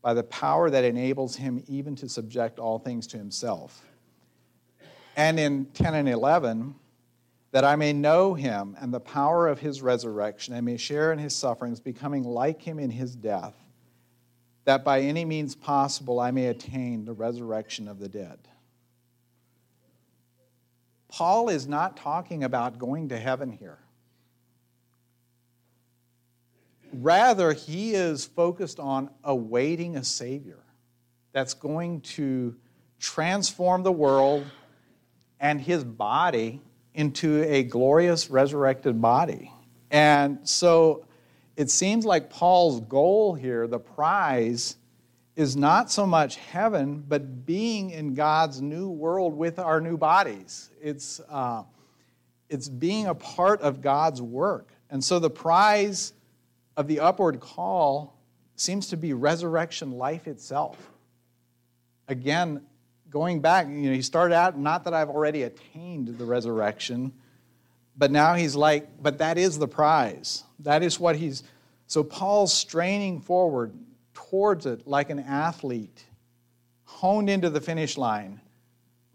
by 0.02 0.14
the 0.14 0.22
power 0.22 0.70
that 0.70 0.84
enables 0.84 1.36
him 1.36 1.62
even 1.66 1.94
to 1.96 2.08
subject 2.08 2.58
all 2.58 2.78
things 2.78 3.06
to 3.08 3.18
himself. 3.18 3.84
And 5.16 5.38
in 5.38 5.66
10 5.66 5.94
and 5.94 6.08
11, 6.08 6.74
that 7.52 7.64
I 7.64 7.76
may 7.76 7.92
know 7.92 8.34
him 8.34 8.76
and 8.80 8.92
the 8.92 9.00
power 9.00 9.46
of 9.46 9.60
his 9.60 9.80
resurrection, 9.80 10.54
and 10.54 10.66
may 10.66 10.76
share 10.76 11.12
in 11.12 11.18
his 11.18 11.36
sufferings, 11.36 11.78
becoming 11.78 12.24
like 12.24 12.60
him 12.60 12.78
in 12.78 12.90
his 12.90 13.14
death, 13.14 13.54
that 14.64 14.84
by 14.84 15.00
any 15.00 15.24
means 15.24 15.54
possible 15.54 16.18
I 16.18 16.32
may 16.32 16.46
attain 16.46 17.04
the 17.04 17.12
resurrection 17.12 17.86
of 17.86 18.00
the 18.00 18.08
dead. 18.08 18.38
Paul 21.08 21.48
is 21.48 21.68
not 21.68 21.96
talking 21.96 22.42
about 22.42 22.78
going 22.78 23.10
to 23.10 23.18
heaven 23.18 23.52
here. 23.52 23.78
Rather, 27.02 27.52
he 27.52 27.94
is 27.94 28.24
focused 28.24 28.80
on 28.80 29.10
awaiting 29.22 29.96
a 29.96 30.04
Savior 30.04 30.64
that's 31.32 31.54
going 31.54 32.00
to 32.00 32.54
transform 32.98 33.82
the 33.82 33.92
world 33.92 34.46
and 35.40 35.60
his 35.60 35.84
body 35.84 36.62
into 36.94 37.42
a 37.42 37.64
glorious 37.64 38.30
resurrected 38.30 39.00
body. 39.00 39.52
And 39.90 40.38
so 40.48 41.04
it 41.56 41.70
seems 41.70 42.04
like 42.04 42.30
Paul's 42.30 42.80
goal 42.80 43.34
here, 43.34 43.66
the 43.66 43.78
prize, 43.78 44.76
is 45.36 45.56
not 45.56 45.90
so 45.90 46.06
much 46.06 46.36
heaven, 46.36 47.04
but 47.06 47.44
being 47.44 47.90
in 47.90 48.14
God's 48.14 48.62
new 48.62 48.88
world 48.88 49.34
with 49.34 49.58
our 49.58 49.80
new 49.80 49.98
bodies. 49.98 50.70
It's, 50.80 51.20
uh, 51.28 51.64
it's 52.48 52.68
being 52.68 53.06
a 53.06 53.14
part 53.14 53.60
of 53.60 53.82
God's 53.82 54.22
work. 54.22 54.70
And 54.90 55.02
so 55.02 55.18
the 55.18 55.30
prize 55.30 56.13
of 56.76 56.88
the 56.88 57.00
upward 57.00 57.40
call 57.40 58.18
seems 58.56 58.88
to 58.88 58.96
be 58.96 59.12
resurrection 59.12 59.92
life 59.92 60.26
itself. 60.26 60.90
Again, 62.08 62.62
going 63.10 63.40
back, 63.40 63.66
you 63.68 63.88
know, 63.88 63.92
he 63.92 64.02
started 64.02 64.34
out, 64.34 64.58
not 64.58 64.84
that 64.84 64.94
I've 64.94 65.08
already 65.08 65.42
attained 65.42 66.18
the 66.18 66.24
resurrection, 66.24 67.12
but 67.96 68.10
now 68.10 68.34
he's 68.34 68.56
like, 68.56 69.02
but 69.02 69.18
that 69.18 69.38
is 69.38 69.58
the 69.58 69.68
prize. 69.68 70.42
That 70.60 70.82
is 70.82 70.98
what 70.98 71.16
he's. 71.16 71.42
So 71.86 72.02
Paul's 72.02 72.52
straining 72.52 73.20
forward 73.20 73.72
towards 74.14 74.66
it 74.66 74.86
like 74.86 75.10
an 75.10 75.20
athlete, 75.20 76.04
honed 76.84 77.30
into 77.30 77.50
the 77.50 77.60
finish 77.60 77.96
line 77.96 78.40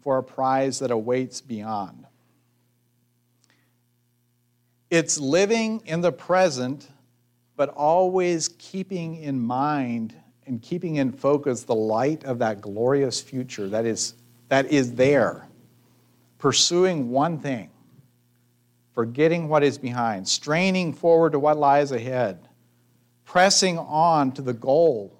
for 0.00 0.18
a 0.18 0.22
prize 0.22 0.78
that 0.78 0.90
awaits 0.90 1.40
beyond. 1.40 2.06
It's 4.90 5.20
living 5.20 5.82
in 5.84 6.00
the 6.00 6.10
present, 6.10 6.88
but 7.60 7.68
always 7.76 8.48
keeping 8.56 9.16
in 9.16 9.38
mind 9.38 10.14
and 10.46 10.62
keeping 10.62 10.96
in 10.96 11.12
focus 11.12 11.64
the 11.64 11.74
light 11.74 12.24
of 12.24 12.38
that 12.38 12.62
glorious 12.62 13.20
future 13.20 13.68
that 13.68 13.84
is, 13.84 14.14
that 14.48 14.64
is 14.72 14.94
there, 14.94 15.46
pursuing 16.38 17.10
one 17.10 17.38
thing, 17.38 17.68
forgetting 18.94 19.46
what 19.46 19.62
is 19.62 19.76
behind, 19.76 20.26
straining 20.26 20.94
forward 20.94 21.32
to 21.32 21.38
what 21.38 21.58
lies 21.58 21.92
ahead, 21.92 22.48
pressing 23.26 23.76
on 23.76 24.32
to 24.32 24.40
the 24.40 24.54
goal 24.54 25.12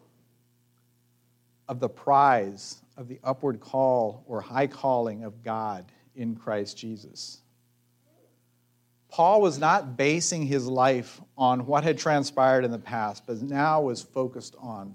of 1.69 1.79
the 1.79 1.91
prize 1.91 2.81
of 2.97 3.07
the 3.07 3.21
upward 3.23 3.61
call 3.61 4.25
or 4.27 4.41
high 4.41 4.67
calling 4.67 5.25
of 5.25 5.45
God 5.45 5.85
in 6.17 6.35
Christ 6.35 6.79
Jesus. 6.79 7.43
Paul 9.11 9.41
was 9.43 9.59
not 9.59 9.97
basing 9.97 10.47
his 10.47 10.67
life 10.67 11.21
on 11.37 11.67
what 11.67 11.83
had 11.85 11.99
transpired 11.99 12.65
in 12.65 12.71
the 12.71 12.79
past, 12.79 13.25
but 13.27 13.43
now 13.43 13.83
was 13.83 14.03
focused 14.03 14.55
on 14.59 14.95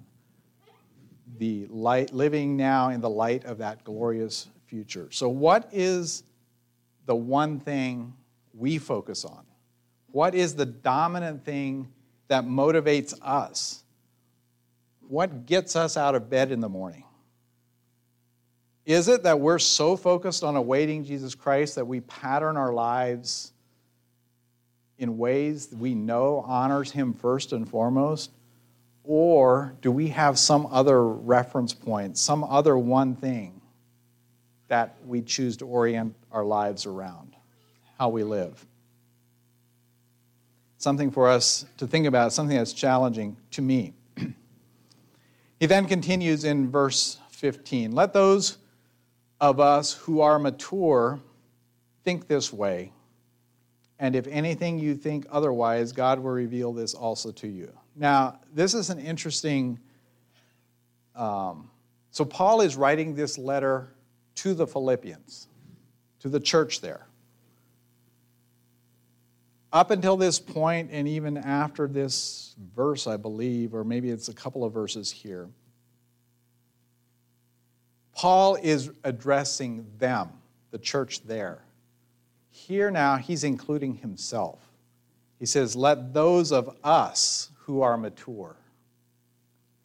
the 1.38 1.68
light, 1.70 2.14
living 2.14 2.56
now 2.56 2.90
in 2.90 3.02
the 3.02 3.10
light 3.10 3.44
of 3.44 3.58
that 3.58 3.84
glorious 3.84 4.48
future. 4.68 5.10
So, 5.12 5.28
what 5.28 5.70
is 5.74 6.24
the 7.06 7.16
one 7.16 7.60
thing 7.60 8.14
we 8.54 8.78
focus 8.78 9.26
on? 9.26 9.46
What 10.12 10.34
is 10.34 10.56
the 10.56 10.66
dominant 10.66 11.44
thing 11.44 11.90
that 12.30 12.46
motivates 12.46 13.14
us? 13.22 13.84
What 15.08 15.46
gets 15.46 15.76
us 15.76 15.98
out 15.98 16.16
of 16.16 16.30
bed 16.30 16.52
in 16.52 16.62
the 16.62 16.70
morning? 16.70 17.04
Is 18.86 19.08
it 19.08 19.24
that 19.24 19.40
we're 19.40 19.60
so 19.60 19.98
focused 19.98 20.44
on 20.44 20.56
awaiting 20.56 21.04
Jesus 21.04 21.36
Christ 21.36 21.76
that 21.76 21.86
we 21.86 22.02
pattern 22.02 22.56
our 22.56 22.72
lives 22.72 23.52
in 24.98 25.18
ways 25.18 25.70
we 25.78 25.94
know 25.94 26.44
honors 26.48 26.92
him 26.92 27.14
first 27.14 27.54
and 27.54 27.70
foremost? 27.70 28.32
Or 29.04 29.76
do 29.82 29.92
we 29.92 30.08
have 30.10 30.40
some 30.40 30.68
other 30.72 31.08
reference 31.08 31.74
point, 31.74 32.18
some 32.18 32.44
other 32.44 32.78
one 32.78 33.16
thing 33.16 33.62
that 34.68 34.98
we 35.06 35.22
choose 35.22 35.58
to 35.58 35.66
orient 35.66 36.16
our 36.32 36.44
lives 36.44 36.86
around, 36.86 37.36
how 38.00 38.10
we 38.10 38.24
live? 38.24 38.66
Something 40.78 41.12
for 41.12 41.30
us 41.30 41.66
to 41.78 41.88
think 41.88 42.08
about, 42.08 42.34
something 42.34 42.58
that's 42.58 42.74
challenging 42.74 43.38
to 43.52 43.62
me. 43.62 43.94
he 45.60 45.66
then 45.68 45.86
continues 45.86 46.44
in 46.44 46.72
verse 46.72 47.20
15 47.30 47.92
Let 47.92 48.14
those 48.14 48.58
of 49.40 49.60
us 49.60 49.94
who 49.94 50.22
are 50.22 50.40
mature 50.40 51.20
think 52.04 52.28
this 52.28 52.52
way, 52.52 52.92
and 54.00 54.16
if 54.16 54.28
anything 54.28 54.78
you 54.78 54.96
think 54.96 55.26
otherwise, 55.32 55.92
God 55.92 56.20
will 56.20 56.32
reveal 56.32 56.74
this 56.74 56.94
also 56.94 57.32
to 57.32 57.48
you. 57.48 57.72
Now, 57.96 58.40
this 58.54 58.74
is 58.74 58.90
an 58.90 59.00
interesting. 59.00 59.80
Um, 61.16 61.70
so, 62.12 62.26
Paul 62.26 62.62
is 62.62 62.76
writing 62.76 63.16
this 63.16 63.38
letter 63.38 63.94
to 64.36 64.54
the 64.54 64.68
Philippians, 64.68 65.48
to 66.20 66.30
the 66.30 66.40
church 66.40 66.82
there. 66.82 67.08
Up 69.72 69.92
until 69.92 70.16
this 70.16 70.40
point, 70.40 70.90
and 70.92 71.08
even 71.08 71.38
after 71.38 71.88
this 71.88 72.56
verse, 72.76 73.08
I 73.08 73.18
believe, 73.18 73.74
or 73.74 73.84
maybe 73.84 74.10
it's 74.10 74.30
a 74.30 74.34
couple 74.34 74.64
of 74.64 74.74
verses 74.74 75.12
here, 75.12 75.50
Paul 78.14 78.56
is 78.56 78.90
addressing 79.04 79.86
them, 79.98 80.30
the 80.72 80.80
church 80.80 81.24
there. 81.24 81.65
Here 82.56 82.90
now, 82.90 83.18
he's 83.18 83.44
including 83.44 83.96
himself. 83.96 84.60
He 85.40 85.46
says, 85.46 85.76
Let 85.76 86.14
those 86.14 86.54
of 86.54 86.74
us 86.86 87.52
who 87.60 87.82
are 87.82 87.98
mature 87.98 88.56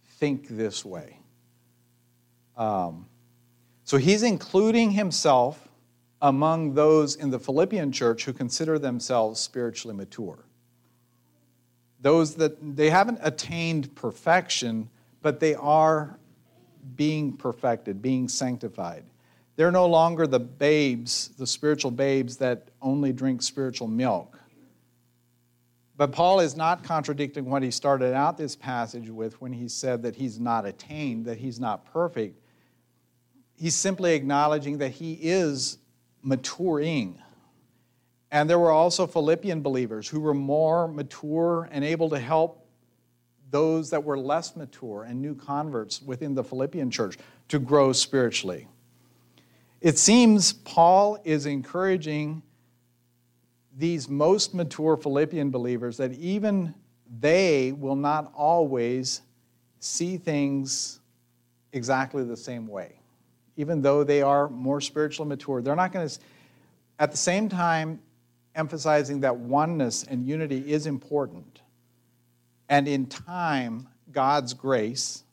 think 0.04 0.46
this 0.46 0.84
way. 0.84 1.18
Um, 2.56 3.06
so 3.82 3.96
he's 3.96 4.22
including 4.22 4.92
himself 4.92 5.68
among 6.22 6.74
those 6.74 7.16
in 7.16 7.30
the 7.30 7.40
Philippian 7.40 7.90
church 7.90 8.24
who 8.24 8.32
consider 8.32 8.78
themselves 8.78 9.40
spiritually 9.40 9.96
mature. 9.96 10.38
Those 12.00 12.36
that 12.36 12.76
they 12.76 12.88
haven't 12.88 13.18
attained 13.20 13.96
perfection, 13.96 14.88
but 15.22 15.40
they 15.40 15.56
are 15.56 16.20
being 16.94 17.36
perfected, 17.36 18.00
being 18.00 18.28
sanctified. 18.28 19.04
They're 19.60 19.70
no 19.70 19.84
longer 19.84 20.26
the 20.26 20.40
babes, 20.40 21.32
the 21.36 21.46
spiritual 21.46 21.90
babes 21.90 22.38
that 22.38 22.68
only 22.80 23.12
drink 23.12 23.42
spiritual 23.42 23.88
milk. 23.88 24.40
But 25.98 26.12
Paul 26.12 26.40
is 26.40 26.56
not 26.56 26.82
contradicting 26.82 27.44
what 27.44 27.62
he 27.62 27.70
started 27.70 28.14
out 28.14 28.38
this 28.38 28.56
passage 28.56 29.10
with 29.10 29.38
when 29.42 29.52
he 29.52 29.68
said 29.68 30.00
that 30.04 30.16
he's 30.16 30.40
not 30.40 30.64
attained, 30.64 31.26
that 31.26 31.36
he's 31.36 31.60
not 31.60 31.84
perfect. 31.92 32.42
He's 33.54 33.74
simply 33.74 34.14
acknowledging 34.14 34.78
that 34.78 34.92
he 34.92 35.18
is 35.20 35.76
maturing. 36.22 37.20
And 38.30 38.48
there 38.48 38.58
were 38.58 38.70
also 38.70 39.06
Philippian 39.06 39.60
believers 39.60 40.08
who 40.08 40.20
were 40.20 40.32
more 40.32 40.88
mature 40.88 41.68
and 41.70 41.84
able 41.84 42.08
to 42.08 42.18
help 42.18 42.66
those 43.50 43.90
that 43.90 44.04
were 44.04 44.18
less 44.18 44.56
mature 44.56 45.02
and 45.02 45.20
new 45.20 45.34
converts 45.34 46.00
within 46.00 46.34
the 46.34 46.44
Philippian 46.44 46.90
church 46.90 47.18
to 47.48 47.58
grow 47.58 47.92
spiritually. 47.92 48.66
It 49.80 49.98
seems 49.98 50.52
Paul 50.52 51.18
is 51.24 51.46
encouraging 51.46 52.42
these 53.76 54.08
most 54.08 54.54
mature 54.54 54.96
Philippian 54.96 55.50
believers 55.50 55.96
that 55.96 56.12
even 56.12 56.74
they 57.18 57.72
will 57.72 57.96
not 57.96 58.30
always 58.34 59.22
see 59.78 60.18
things 60.18 61.00
exactly 61.72 62.24
the 62.24 62.36
same 62.36 62.66
way. 62.66 63.00
Even 63.56 63.80
though 63.80 64.04
they 64.04 64.20
are 64.22 64.48
more 64.50 64.80
spiritually 64.80 65.28
mature, 65.28 65.62
they're 65.62 65.76
not 65.76 65.92
going 65.92 66.08
to, 66.08 66.18
at 66.98 67.10
the 67.10 67.16
same 67.16 67.48
time, 67.48 68.00
emphasizing 68.54 69.20
that 69.20 69.36
oneness 69.36 70.04
and 70.04 70.26
unity 70.26 70.70
is 70.70 70.86
important. 70.86 71.62
And 72.68 72.86
in 72.86 73.06
time, 73.06 73.88
God's 74.12 74.52
grace 74.54 75.24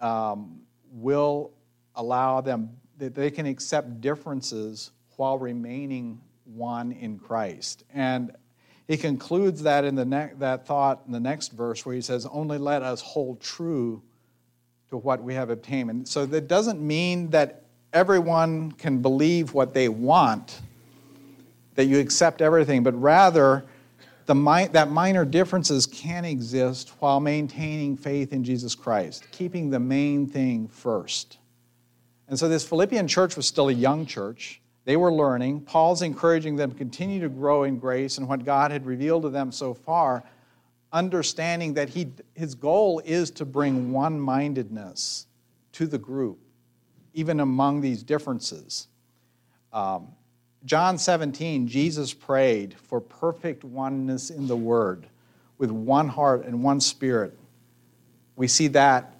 um, 0.00 0.60
will 0.92 1.50
allow 1.94 2.40
them 2.40 2.76
that 2.98 3.14
they 3.14 3.30
can 3.30 3.46
accept 3.46 4.00
differences 4.00 4.90
while 5.16 5.38
remaining 5.38 6.20
one 6.44 6.92
in 6.92 7.18
Christ. 7.18 7.84
And 7.92 8.32
he 8.86 8.96
concludes 8.96 9.62
that 9.62 9.84
in 9.84 9.94
the 9.94 10.04
ne- 10.04 10.32
that 10.38 10.66
thought 10.66 11.02
in 11.06 11.12
the 11.12 11.20
next 11.20 11.52
verse 11.52 11.84
where 11.84 11.94
he 11.94 12.00
says, 12.00 12.26
"Only 12.26 12.58
let 12.58 12.82
us 12.82 13.00
hold 13.00 13.40
true 13.40 14.02
to 14.90 14.96
what 14.96 15.22
we 15.22 15.34
have 15.34 15.50
obtained." 15.50 15.90
And 15.90 16.08
so 16.08 16.26
that 16.26 16.46
doesn't 16.48 16.80
mean 16.80 17.30
that 17.30 17.64
everyone 17.92 18.72
can 18.72 19.02
believe 19.02 19.54
what 19.54 19.74
they 19.74 19.88
want, 19.88 20.60
that 21.74 21.86
you 21.86 21.98
accept 21.98 22.40
everything, 22.40 22.82
but 22.82 23.00
rather 23.00 23.64
the 24.26 24.34
mi- 24.34 24.68
that 24.68 24.90
minor 24.90 25.24
differences 25.24 25.86
can 25.86 26.24
exist 26.24 26.90
while 27.00 27.20
maintaining 27.20 27.96
faith 27.96 28.32
in 28.32 28.44
Jesus 28.44 28.74
Christ, 28.74 29.26
keeping 29.30 29.70
the 29.70 29.80
main 29.80 30.26
thing 30.26 30.68
first. 30.68 31.38
And 32.28 32.38
so 32.38 32.48
this 32.48 32.66
Philippian 32.66 33.06
church 33.06 33.36
was 33.36 33.46
still 33.46 33.68
a 33.68 33.72
young 33.72 34.06
church. 34.06 34.60
They 34.84 34.96
were 34.96 35.12
learning. 35.12 35.62
Paul's 35.62 36.02
encouraging 36.02 36.56
them 36.56 36.70
to 36.70 36.76
continue 36.76 37.20
to 37.20 37.28
grow 37.28 37.64
in 37.64 37.78
grace 37.78 38.18
and 38.18 38.28
what 38.28 38.44
God 38.44 38.70
had 38.70 38.86
revealed 38.86 39.22
to 39.22 39.30
them 39.30 39.52
so 39.52 39.74
far, 39.74 40.24
understanding 40.92 41.74
that 41.74 41.88
he, 41.88 42.08
his 42.34 42.54
goal 42.54 43.00
is 43.04 43.30
to 43.32 43.44
bring 43.44 43.92
one 43.92 44.18
mindedness 44.20 45.26
to 45.72 45.86
the 45.86 45.98
group, 45.98 46.38
even 47.14 47.40
among 47.40 47.80
these 47.80 48.02
differences. 48.02 48.88
Um, 49.72 50.08
John 50.64 50.98
17, 50.98 51.68
Jesus 51.68 52.12
prayed 52.12 52.74
for 52.74 53.00
perfect 53.00 53.62
oneness 53.62 54.30
in 54.30 54.46
the 54.46 54.56
Word 54.56 55.06
with 55.58 55.70
one 55.70 56.08
heart 56.08 56.44
and 56.44 56.62
one 56.62 56.80
spirit. 56.80 57.38
We 58.36 58.48
see 58.48 58.68
that 58.68 59.14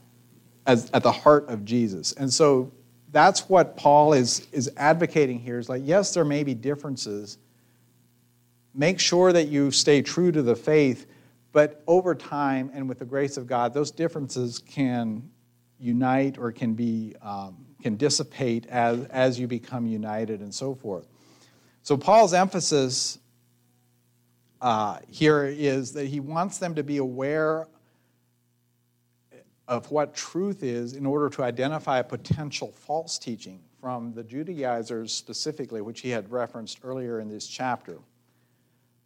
as 0.66 0.90
at 0.92 1.02
the 1.02 1.12
heart 1.12 1.48
of 1.48 1.64
Jesus. 1.64 2.12
And 2.12 2.32
so 2.32 2.72
that's 3.16 3.48
what 3.48 3.78
Paul 3.78 4.12
is, 4.12 4.46
is 4.52 4.70
advocating 4.76 5.38
here 5.38 5.58
is 5.58 5.70
like, 5.70 5.80
yes, 5.86 6.12
there 6.12 6.22
may 6.22 6.44
be 6.44 6.52
differences. 6.52 7.38
Make 8.74 9.00
sure 9.00 9.32
that 9.32 9.48
you 9.48 9.70
stay 9.70 10.02
true 10.02 10.30
to 10.30 10.42
the 10.42 10.54
faith, 10.54 11.06
but 11.50 11.82
over 11.86 12.14
time 12.14 12.70
and 12.74 12.86
with 12.86 12.98
the 12.98 13.06
grace 13.06 13.38
of 13.38 13.46
God, 13.46 13.72
those 13.72 13.90
differences 13.90 14.58
can 14.58 15.30
unite 15.80 16.36
or 16.36 16.52
can 16.52 16.74
be 16.74 17.14
um, 17.22 17.56
can 17.82 17.96
dissipate 17.96 18.66
as, 18.66 19.06
as 19.06 19.40
you 19.40 19.46
become 19.46 19.86
united 19.86 20.40
and 20.40 20.54
so 20.54 20.74
forth. 20.74 21.08
So 21.84 21.96
Paul's 21.96 22.34
emphasis 22.34 23.18
uh, 24.60 24.98
here 25.08 25.44
is 25.46 25.92
that 25.92 26.06
he 26.06 26.20
wants 26.20 26.58
them 26.58 26.74
to 26.74 26.82
be 26.82 26.98
aware 26.98 27.66
of 29.68 29.90
what 29.90 30.14
truth 30.14 30.62
is 30.62 30.92
in 30.92 31.04
order 31.04 31.28
to 31.28 31.42
identify 31.42 31.98
a 31.98 32.04
potential 32.04 32.72
false 32.72 33.18
teaching 33.18 33.60
from 33.80 34.12
the 34.14 34.22
Judaizers 34.22 35.12
specifically, 35.12 35.80
which 35.80 36.00
he 36.00 36.10
had 36.10 36.30
referenced 36.30 36.80
earlier 36.82 37.20
in 37.20 37.28
this 37.28 37.46
chapter, 37.46 37.98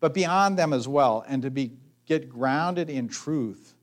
but 0.01 0.15
beyond 0.15 0.59
them 0.59 0.73
as 0.73 0.87
well, 0.87 1.25
and 1.29 1.43
to 1.43 1.51
be 1.51 1.73
get 2.07 2.29
grounded 2.29 2.91
in 2.91 3.09
truth, 3.09 3.75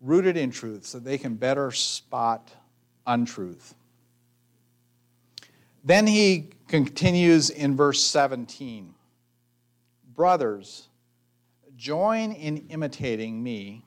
rooted 0.00 0.36
in 0.36 0.50
truth, 0.50 0.84
so 0.84 0.98
they 0.98 1.18
can 1.18 1.34
better 1.34 1.70
spot 1.70 2.50
untruth. 3.06 3.74
Then 5.82 6.06
he 6.06 6.50
continues 6.68 7.50
in 7.50 7.76
verse 7.76 8.02
17 8.02 8.94
Brothers, 10.14 10.88
join 11.76 12.32
in 12.32 12.66
imitating 12.68 13.42
me 13.42 13.84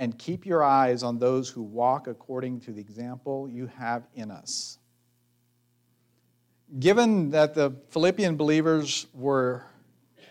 and 0.00 0.18
keep 0.18 0.46
your 0.46 0.64
eyes 0.64 1.02
on 1.02 1.18
those 1.18 1.50
who 1.50 1.60
walk 1.60 2.06
according 2.06 2.58
to 2.58 2.72
the 2.72 2.80
example 2.80 3.46
you 3.46 3.66
have 3.66 4.02
in 4.14 4.30
us. 4.30 4.78
Given 6.78 7.32
that 7.32 7.52
the 7.52 7.76
Philippian 7.90 8.36
believers 8.36 9.06
were 9.12 9.62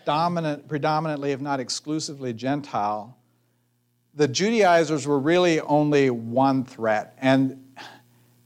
dominant, 0.04 0.66
predominantly, 0.66 1.30
if 1.30 1.40
not 1.40 1.60
exclusively, 1.60 2.32
Gentile, 2.32 3.16
the 4.14 4.26
Judaizers 4.26 5.06
were 5.06 5.20
really 5.20 5.60
only 5.60 6.10
one 6.10 6.64
threat, 6.64 7.14
and 7.18 7.64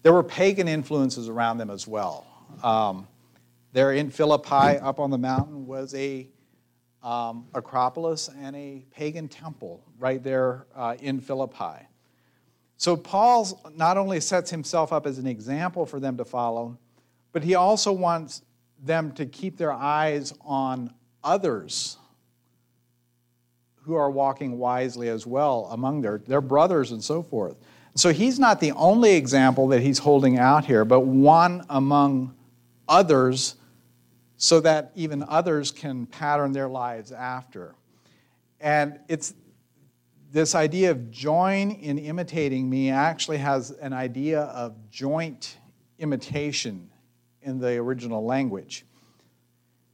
there 0.03 0.13
were 0.13 0.23
pagan 0.23 0.69
influences 0.69 1.31
around 1.31 1.57
them 1.57 1.71
as 1.71 1.89
well. 1.89 2.27
Um, 2.63 3.09
there 3.73 3.93
in 3.93 4.11
Philippi, 4.11 4.79
up 4.79 5.01
on 5.01 5.11
the 5.11 5.17
mountain, 5.17 5.67
was 5.67 5.95
a 5.95 6.29
um, 7.05 7.47
Acropolis 7.55 8.31
and 8.41 8.57
a 8.57 8.85
pagan 8.91 9.29
temple 9.29 9.85
right 9.99 10.23
there 10.23 10.67
uh, 10.75 10.97
in 11.01 11.21
Philippi. 11.21 11.87
So 12.79 12.97
Paul 12.97 13.73
not 13.77 13.97
only 13.97 14.21
sets 14.21 14.51
himself 14.51 14.93
up 14.93 15.07
as 15.07 15.19
an 15.19 15.27
example 15.27 15.87
for 15.87 16.01
them 16.01 16.17
to 16.17 16.25
follow, 16.25 16.79
but 17.33 17.45
he 17.45 17.55
also 17.55 17.93
wants 17.93 18.43
them 18.83 19.13
to 19.13 19.27
keep 19.27 19.57
their 19.57 19.73
eyes 19.73 20.35
on 20.41 20.93
others 21.23 21.99
who 23.83 23.95
are 23.95 24.11
walking 24.11 24.59
wisely 24.59 25.09
as 25.09 25.27
well 25.27 25.69
among 25.71 26.01
their, 26.01 26.19
their 26.27 26.41
brothers 26.41 26.91
and 26.91 27.05
so 27.05 27.23
forth. 27.23 27.57
So 27.95 28.13
he's 28.13 28.39
not 28.39 28.61
the 28.61 28.73
only 28.73 29.15
example 29.15 29.69
that 29.69 29.81
he's 29.81 29.99
holding 29.99 30.39
out 30.39 30.65
here, 30.65 30.85
but 30.85 31.01
one 31.01 31.65
among 31.69 32.35
others 32.89 33.57
so 34.37 34.61
that 34.61 34.93
even 34.95 35.25
others 35.29 35.71
can 35.71 36.07
pattern 36.07 36.53
their 36.53 36.69
lives 36.69 37.13
after. 37.13 37.75
And 38.61 38.99
it's 39.09 39.35
this 40.33 40.55
idea 40.55 40.91
of 40.91 41.11
join 41.11 41.71
in 41.71 41.99
imitating 41.99 42.69
me 42.69 42.91
actually 42.91 43.39
has 43.39 43.71
an 43.71 43.93
idea 43.93 44.41
of 44.41 44.75
joint 44.91 45.59
imitation 45.99 46.91
in 47.43 47.61
the 47.61 47.77
original 47.77 48.25
language. 48.25 48.85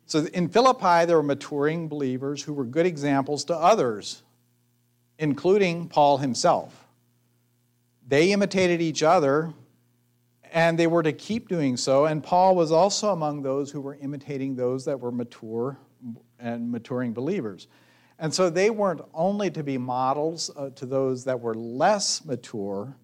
So 0.07 0.27
in 0.33 0.49
Philippi, 0.49 1.05
there 1.05 1.17
were 1.17 1.23
maturing 1.23 1.89
believers 1.89 2.43
who 2.43 2.55
were 2.55 2.65
good 2.65 2.87
examples 2.87 3.45
to 3.45 3.55
others, 3.55 4.23
including 5.19 5.89
Paul 5.89 6.19
himself. 6.19 6.87
They 8.09 8.33
imitated 8.33 8.81
each 8.81 9.03
other 9.03 9.53
and 10.53 10.79
they 10.79 10.87
were 10.87 11.03
to 11.03 11.13
keep 11.13 11.49
doing 11.49 11.77
so. 11.77 12.07
And 12.07 12.23
Paul 12.23 12.55
was 12.55 12.73
also 12.73 13.11
among 13.11 13.43
those 13.43 13.71
who 13.71 13.81
were 13.81 13.97
imitating 13.97 14.57
those 14.57 14.85
that 14.85 14.99
were 14.99 15.13
mature 15.13 15.79
and 16.39 16.71
maturing 16.71 17.13
believers. 17.13 17.69
And 18.19 18.33
so 18.33 18.51
they 18.51 18.71
weren't 18.71 19.01
only 19.15 19.51
to 19.51 19.63
be 19.63 19.79
models 19.79 20.51
uh, 20.57 20.71
to 20.71 20.87
those 20.87 21.25
that 21.25 21.41
were 21.41 21.55
less 21.55 22.25
mature, 22.25 22.95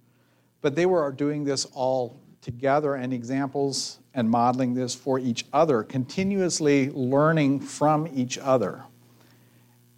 but 0.61 0.74
they 0.74 0.87
were 0.87 1.11
doing 1.12 1.44
this 1.44 1.64
all 1.72 2.20
together 2.42 2.94
and 2.94 3.12
examples 3.12 3.98
and 4.14 4.28
modeling 4.28 4.74
this 4.74 4.94
for 4.94 5.18
each 5.18 5.44
other, 5.52 5.82
continuously 5.82 6.90
learning 6.90 7.61
from 7.61 8.09
each 8.14 8.38
other. 8.38 8.85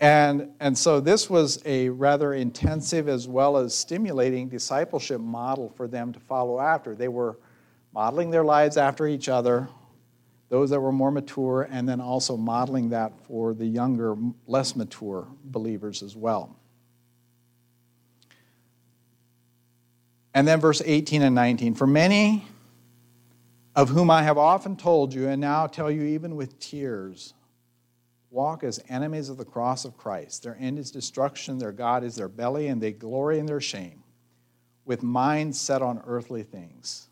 And, 0.01 0.51
and 0.61 0.79
so 0.79 1.01
this 1.01 1.29
was 1.29 1.61
a 1.65 1.89
rather 1.89 2.33
intensive 2.33 3.09
as 3.09 3.27
well 3.27 3.57
as 3.57 3.75
stimulating 3.75 4.49
discipleship 4.49 5.21
model 5.21 5.71
for 5.77 5.89
them 5.89 6.13
to 6.13 6.21
follow 6.21 6.61
after. 6.61 6.95
They 6.95 7.09
were 7.09 7.39
modeling 7.93 8.31
their 8.31 8.45
lives 8.45 8.77
after 8.77 9.09
each 9.09 9.29
other, 9.29 9.69
those 10.51 10.71
that 10.71 10.81
were 10.81 10.93
more 10.93 11.11
mature, 11.11 11.69
and 11.71 11.89
then 11.89 12.01
also 12.01 12.37
modeling 12.37 12.91
that 12.91 13.13
for 13.27 13.55
the 13.55 13.67
younger, 13.67 14.17
less 14.47 14.77
mature 14.77 15.27
believers 15.45 16.03
as 16.03 16.15
well. 16.15 16.57
And 20.33 20.47
then 20.47 20.61
verse 20.61 20.81
18 20.85 21.23
and 21.23 21.35
19 21.35 21.75
For 21.75 21.89
many 21.89 22.47
of 23.75 23.89
whom 23.89 24.11
I 24.11 24.23
have 24.23 24.39
often 24.39 24.77
told 24.77 25.13
you, 25.13 25.29
and 25.29 25.41
now 25.41 25.67
tell 25.67 25.91
you 25.91 26.03
even 26.03 26.37
with 26.37 26.61
tears, 26.61 27.35
walk 28.31 28.63
as 28.65 28.83
enemies 28.89 29.29
of 29.29 29.37
the 29.37 29.45
cross 29.45 29.85
of 29.85 29.97
Christ. 29.97 30.43
Their 30.43 30.57
end 30.61 30.79
is 30.79 30.91
destruction, 30.91 31.59
their 31.59 31.73
God 31.73 32.05
is 32.05 32.15
their 32.17 32.29
belly, 32.29 32.69
and 32.69 32.81
they 32.81 32.93
glory 32.93 33.39
in 33.39 33.47
their 33.47 33.61
shame, 33.61 34.03
with 34.85 35.03
minds 35.03 35.61
set 35.61 35.83
on 35.83 36.03
earthly 36.07 36.43
things. 36.43 37.09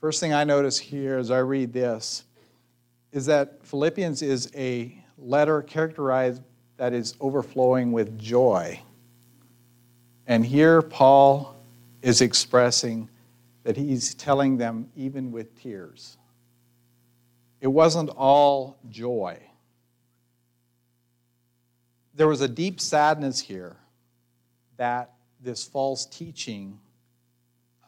First 0.00 0.20
thing 0.20 0.32
I 0.32 0.44
notice 0.44 0.78
here 0.78 1.18
as 1.18 1.30
I 1.30 1.38
read 1.38 1.72
this 1.72 2.24
is 3.12 3.26
that 3.26 3.64
Philippians 3.66 4.22
is 4.22 4.50
a 4.54 4.96
letter 5.18 5.62
characterized 5.62 6.42
that 6.76 6.94
is 6.94 7.14
overflowing 7.20 7.92
with 7.92 8.18
joy. 8.18 8.80
And 10.26 10.46
here 10.46 10.80
Paul 10.80 11.56
is 12.00 12.22
expressing 12.22 13.10
that 13.64 13.76
he's 13.76 14.14
telling 14.14 14.56
them 14.56 14.88
even 14.96 15.32
with 15.32 15.54
tears. 15.60 16.16
It 17.60 17.68
wasn't 17.68 18.10
all 18.10 18.78
joy. 18.88 19.38
There 22.14 22.28
was 22.28 22.40
a 22.40 22.48
deep 22.48 22.80
sadness 22.80 23.40
here 23.40 23.76
that 24.76 25.12
this 25.42 25.64
false 25.64 26.06
teaching 26.06 26.78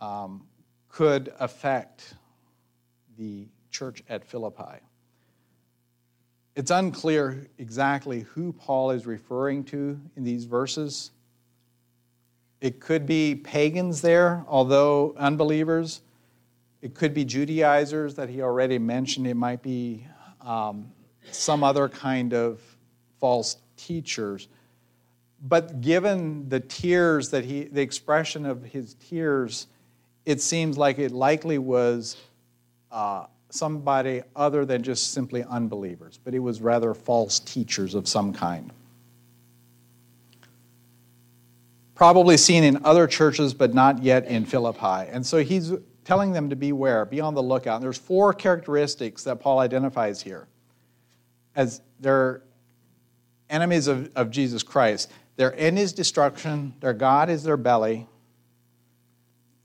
um, 0.00 0.42
could 0.88 1.32
affect 1.38 2.14
the 3.18 3.46
church 3.70 4.02
at 4.08 4.24
Philippi. 4.24 4.80
It's 6.54 6.70
unclear 6.70 7.46
exactly 7.56 8.20
who 8.20 8.52
Paul 8.52 8.90
is 8.90 9.06
referring 9.06 9.64
to 9.64 9.98
in 10.16 10.24
these 10.24 10.44
verses. 10.44 11.10
It 12.60 12.78
could 12.78 13.06
be 13.06 13.34
pagans 13.34 14.02
there, 14.02 14.44
although 14.46 15.14
unbelievers. 15.16 16.02
It 16.82 16.94
could 16.94 17.14
be 17.14 17.24
Judaizers 17.24 18.16
that 18.16 18.28
he 18.28 18.42
already 18.42 18.78
mentioned. 18.78 19.28
It 19.28 19.36
might 19.36 19.62
be 19.62 20.04
um, 20.40 20.90
some 21.30 21.62
other 21.62 21.88
kind 21.88 22.34
of 22.34 22.60
false 23.20 23.56
teachers. 23.76 24.48
But 25.40 25.80
given 25.80 26.48
the 26.48 26.58
tears 26.58 27.30
that 27.30 27.44
he, 27.44 27.64
the 27.64 27.80
expression 27.80 28.44
of 28.44 28.64
his 28.64 28.94
tears, 28.94 29.68
it 30.26 30.40
seems 30.40 30.76
like 30.76 30.98
it 30.98 31.12
likely 31.12 31.58
was 31.58 32.16
uh, 32.90 33.26
somebody 33.48 34.22
other 34.34 34.64
than 34.64 34.82
just 34.82 35.12
simply 35.12 35.44
unbelievers, 35.44 36.18
but 36.24 36.34
it 36.34 36.40
was 36.40 36.60
rather 36.60 36.94
false 36.94 37.38
teachers 37.38 37.94
of 37.94 38.08
some 38.08 38.32
kind. 38.32 38.72
Probably 41.94 42.36
seen 42.36 42.64
in 42.64 42.84
other 42.84 43.06
churches, 43.06 43.54
but 43.54 43.72
not 43.72 44.02
yet 44.02 44.26
in 44.26 44.44
Philippi. 44.44 45.08
And 45.10 45.24
so 45.24 45.38
he's 45.38 45.72
telling 46.04 46.32
them 46.32 46.50
to 46.50 46.56
beware, 46.56 47.04
be 47.04 47.20
on 47.20 47.34
the 47.34 47.42
lookout. 47.42 47.76
And 47.76 47.84
there's 47.84 47.98
four 47.98 48.32
characteristics 48.32 49.24
that 49.24 49.40
Paul 49.40 49.58
identifies 49.58 50.22
here 50.22 50.46
as 51.54 51.80
they're 52.00 52.42
enemies 53.50 53.86
of, 53.86 54.10
of 54.16 54.30
Jesus 54.30 54.62
Christ. 54.62 55.10
Their 55.36 55.54
end 55.58 55.78
is 55.78 55.92
destruction, 55.92 56.74
their 56.80 56.94
God 56.94 57.30
is 57.30 57.42
their 57.42 57.56
belly, 57.56 58.06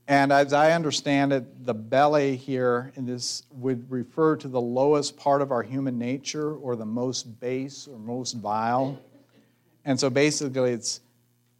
and 0.08 0.32
as 0.32 0.54
I 0.54 0.72
understand 0.72 1.34
it, 1.34 1.66
the 1.66 1.74
belly 1.74 2.34
here 2.34 2.92
in 2.96 3.04
this 3.04 3.42
would 3.52 3.90
refer 3.90 4.36
to 4.36 4.48
the 4.48 4.60
lowest 4.60 5.18
part 5.18 5.42
of 5.42 5.52
our 5.52 5.62
human 5.62 5.98
nature 5.98 6.54
or 6.54 6.76
the 6.76 6.86
most 6.86 7.38
base 7.40 7.86
or 7.86 7.98
most 7.98 8.32
vile. 8.32 8.98
And 9.84 10.00
so 10.00 10.08
basically, 10.08 10.72
it's 10.72 11.00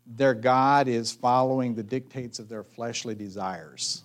their 0.06 0.32
God 0.32 0.88
is 0.88 1.12
following 1.12 1.74
the 1.74 1.82
dictates 1.82 2.38
of 2.38 2.48
their 2.48 2.62
fleshly 2.62 3.14
desires. 3.14 4.02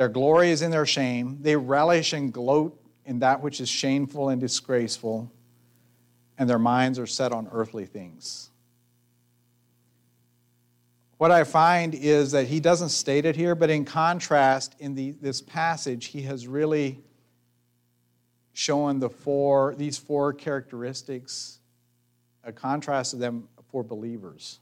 Their 0.00 0.08
glory 0.08 0.50
is 0.50 0.62
in 0.62 0.72
their 0.72 0.86
shame. 0.86 1.38
They 1.42 1.54
relish 1.54 2.12
and 2.12 2.32
gloat 2.32 2.76
in 3.04 3.20
that 3.20 3.40
which 3.40 3.60
is 3.60 3.68
shameful 3.68 4.30
and 4.30 4.40
disgraceful, 4.40 5.30
and 6.36 6.50
their 6.50 6.58
minds 6.58 6.98
are 6.98 7.06
set 7.06 7.30
on 7.30 7.48
earthly 7.52 7.86
things 7.86 8.50
what 11.20 11.30
I 11.30 11.44
find 11.44 11.94
is 11.94 12.30
that 12.30 12.46
he 12.46 12.60
doesn't 12.60 12.88
state 12.88 13.26
it 13.26 13.36
here, 13.36 13.54
but 13.54 13.68
in 13.68 13.84
contrast, 13.84 14.74
in 14.78 14.94
the, 14.94 15.10
this 15.10 15.42
passage, 15.42 16.06
he 16.06 16.22
has 16.22 16.46
really 16.46 16.98
shown 18.54 19.00
the 19.00 19.10
four, 19.10 19.74
these 19.76 19.98
four 19.98 20.32
characteristics, 20.32 21.58
a 22.42 22.52
contrast 22.52 23.12
of 23.12 23.18
them 23.18 23.50
for 23.70 23.84
believers. 23.84 24.60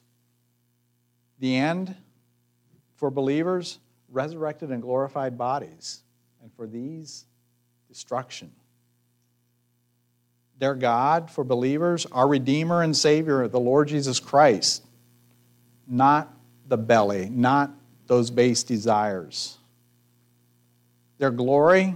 The 1.38 1.54
end 1.54 1.94
for 2.96 3.08
believers, 3.08 3.78
resurrected 4.10 4.70
and 4.70 4.82
glorified 4.82 5.36
bodies, 5.36 6.02
and 6.42 6.52
for 6.54 6.66
these, 6.66 7.26
destruction. 7.88 8.50
Their 10.58 10.74
God 10.74 11.30
for 11.30 11.44
believers, 11.44 12.06
our 12.06 12.26
Redeemer 12.26 12.82
and 12.82 12.96
Savior, 12.96 13.46
the 13.48 13.60
Lord 13.60 13.88
Jesus 13.88 14.18
Christ, 14.18 14.84
not 15.86 16.34
the 16.66 16.76
belly, 16.76 17.30
not 17.30 17.70
those 18.06 18.30
base 18.30 18.62
desires. 18.62 19.58
Their 21.18 21.30
glory 21.30 21.94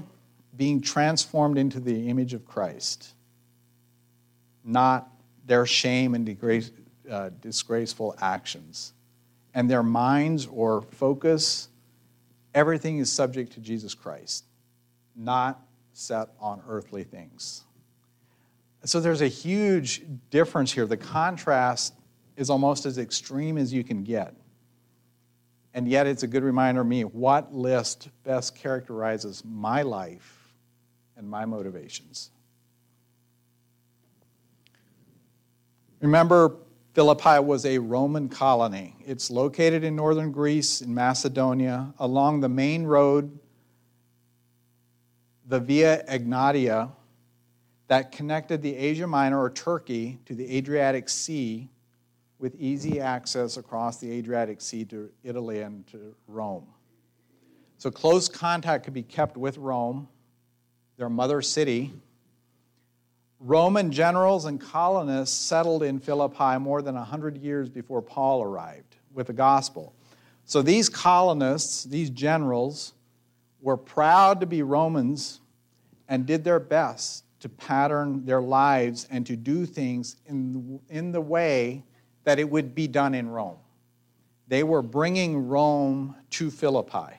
being 0.57 0.81
transformed 0.81 1.59
into 1.59 1.81
the 1.81 2.09
image 2.09 2.35
of 2.35 2.46
Christ, 2.46 3.14
not 4.64 5.09
their 5.46 5.66
shame 5.66 6.14
and 6.14 6.70
uh, 7.11 7.31
disgraceful 7.40 8.14
actions. 8.20 8.92
And 9.55 9.68
their 9.68 9.83
minds 9.83 10.46
or 10.46 10.83
focus, 10.83 11.68
everything 12.55 12.99
is 12.99 13.11
subject 13.11 13.53
to 13.53 13.61
Jesus 13.61 13.95
Christ, 13.95 14.45
not 15.17 15.62
set 15.93 16.29
on 16.41 16.62
earthly 16.69 17.05
things. 17.05 17.62
So 18.85 19.01
there's 19.01 19.21
a 19.21 19.29
huge 19.29 20.03
difference 20.31 20.73
here. 20.73 20.87
The 20.87 20.97
contrast 20.97 21.95
is 22.37 22.51
almost 22.51 22.87
as 22.87 22.99
extreme 22.99 23.59
as 23.59 23.73
you 23.73 23.85
can 23.85 24.03
get. 24.03 24.35
And 25.75 25.88
yet, 25.88 26.07
it's 26.07 26.23
a 26.23 26.27
good 26.27 26.43
reminder 26.43 26.83
to 26.83 26.85
me 26.85 27.05
what 27.05 27.55
list 27.55 28.09
best 28.25 28.55
characterizes 28.55 29.43
my 29.45 29.83
life 29.83 30.53
and 31.17 31.29
my 31.29 31.47
motivations. 31.47 32.31
Remember, 36.01 36.57
Philippi 36.95 37.39
was 37.39 37.65
a 37.65 37.79
Roman 37.79 38.29
colony. 38.29 38.97
It's 39.07 39.31
located 39.31 39.83
in 39.83 39.97
northern 39.97 40.31
Greece, 40.31 40.83
in 40.83 40.93
Macedonia, 40.95 41.95
along 41.99 42.41
the 42.41 42.49
main 42.51 42.85
road, 42.85 43.39
the 45.47 45.59
Via 45.59 46.05
Egnatia, 46.05 46.91
that 47.89 48.13
connected 48.13 48.61
the 48.61 48.77
Asia 48.77 49.07
Minor 49.07 49.41
or 49.41 49.51
Turkey 49.51 50.19
to 50.27 50.35
the 50.35 50.57
Adriatic 50.57 51.09
Sea 51.09 51.71
with 52.39 52.55
easy 52.57 53.01
access 53.01 53.57
across 53.57 53.99
the 53.99 54.11
Adriatic 54.11 54.61
Sea 54.61 54.85
to 54.87 55.11
Italy 55.23 55.61
and 55.63 55.87
to 55.87 56.15
Rome. 56.27 56.67
So 57.79 57.91
close 57.91 58.29
contact 58.29 58.85
could 58.85 58.95
be 58.95 59.03
kept 59.03 59.37
with 59.37 59.57
Rome, 59.57 60.09
their 60.97 61.09
mother 61.09 61.41
city. 61.41 61.93
Roman 63.45 63.91
generals 63.91 64.45
and 64.45 64.61
colonists 64.61 65.37
settled 65.37 65.83
in 65.83 65.99
Philippi 65.99 66.59
more 66.59 66.81
than 66.81 66.95
100 66.95 67.37
years 67.39 67.69
before 67.69 68.01
Paul 68.01 68.43
arrived 68.43 68.97
with 69.13 69.27
the 69.27 69.33
gospel. 69.33 69.95
So 70.45 70.63
these 70.63 70.89
colonists, 70.89 71.83
these 71.83 72.09
generals, 72.09 72.93
were 73.61 73.77
proud 73.77 74.41
to 74.41 74.47
be 74.47 74.63
Romans 74.63 75.41
and 76.09 76.25
did 76.25 76.45
their 76.45 76.61
best 76.61 77.25
to 77.41 77.49
pattern 77.49 78.25
their 78.25 78.41
lives 78.41 79.09
and 79.11 79.27
to 79.27 79.35
do 79.35 79.67
things 79.67 80.17
in, 80.27 80.79
in 80.89 81.11
the 81.11 81.21
way 81.21 81.83
that 82.23 82.39
it 82.39 82.49
would 82.49 82.77
be 82.77 82.87
done 82.87 83.13
in 83.13 83.29
Rome. 83.29 83.59
They 84.47 84.63
were 84.63 84.83
bringing 84.83 85.49
Rome 85.49 86.15
to 86.31 86.51
Philippi. 86.51 87.17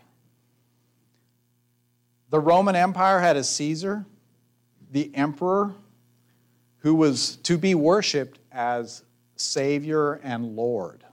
The 2.29 2.39
Roman 2.39 2.77
Empire 2.77 3.19
had 3.19 3.35
a 3.35 3.43
Caesar, 3.43 4.05
the 4.91 5.11
emperor, 5.13 5.73
who 6.83 6.93
was 6.93 7.37
to 7.37 7.57
be 7.57 7.73
worshiped 7.73 8.39
as 8.51 9.03
Savior 9.37 10.15
and 10.15 10.55
Lord. 10.55 11.03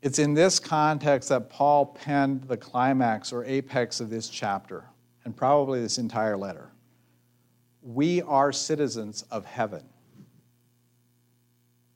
It's 0.00 0.18
in 0.18 0.32
this 0.34 0.58
context 0.58 1.28
that 1.28 1.50
Paul 1.50 1.86
penned 1.86 2.44
the 2.44 2.56
climax 2.56 3.32
or 3.32 3.44
apex 3.44 4.00
of 4.00 4.08
this 4.08 4.30
chapter, 4.30 4.84
and 5.24 5.36
probably 5.36 5.80
this 5.80 5.98
entire 5.98 6.36
letter. 6.36 6.70
We 7.82 8.22
are 8.22 8.52
citizens 8.52 9.24
of 9.30 9.44
heaven. 9.44 9.84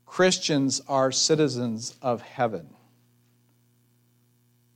Christians 0.05 0.82
are 0.88 1.11
citizens 1.11 1.97
of 2.03 2.20
heaven. 2.20 2.68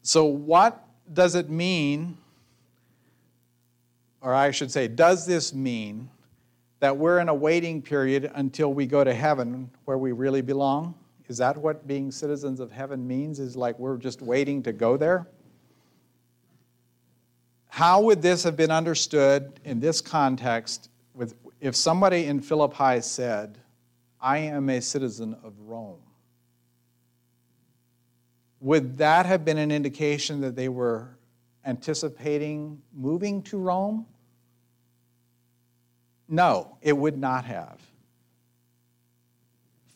So, 0.01 0.25
what 0.25 0.87
does 1.13 1.35
it 1.35 1.51
mean, 1.51 2.17
or 4.23 4.33
I 4.33 4.51
should 4.51 4.71
say, 4.71 4.89
does 4.89 5.27
this 5.27 5.53
mean 5.53 6.09
that 6.85 6.99
we're 6.99 7.19
in 7.19 7.31
a 7.31 7.35
waiting 7.35 7.81
period 7.81 8.31
until 8.35 8.75
we 8.75 8.85
go 8.85 9.03
to 9.03 9.15
heaven 9.15 9.71
where 9.87 9.97
we 9.97 10.13
really 10.13 10.43
belong? 10.43 10.95
Is 11.29 11.39
that 11.39 11.57
what 11.57 11.87
being 11.87 12.11
citizens 12.11 12.61
of 12.61 12.71
heaven 12.71 13.09
means? 13.09 13.41
Is 13.41 13.57
like 13.57 13.79
we're 13.79 13.97
just 13.97 14.21
waiting 14.21 14.63
to 14.65 14.73
go 14.75 14.99
there? 14.99 15.27
How 17.69 18.03
would 18.03 18.21
this 18.21 18.43
have 18.43 18.55
been 18.55 18.71
understood 18.71 19.59
in 19.65 19.81
this 19.81 20.03
context 20.03 20.91
with, 21.15 21.35
if 21.59 21.75
somebody 21.75 22.27
in 22.27 22.41
Philippi 22.41 23.01
said, 23.01 23.57
I 24.21 24.37
am 24.41 24.69
a 24.69 24.83
citizen 24.83 25.39
of 25.43 25.55
Rome? 25.61 26.03
Would 28.61 28.99
that 28.99 29.25
have 29.25 29.43
been 29.43 29.57
an 29.57 29.71
indication 29.71 30.43
that 30.43 30.55
they 30.55 30.69
were 30.69 31.17
anticipating 31.65 32.83
moving 32.93 33.41
to 33.45 33.57
Rome? 33.57 34.05
No, 36.29 36.79
it 36.81 36.97
would 36.97 37.19
not 37.19 37.45
have. 37.45 37.81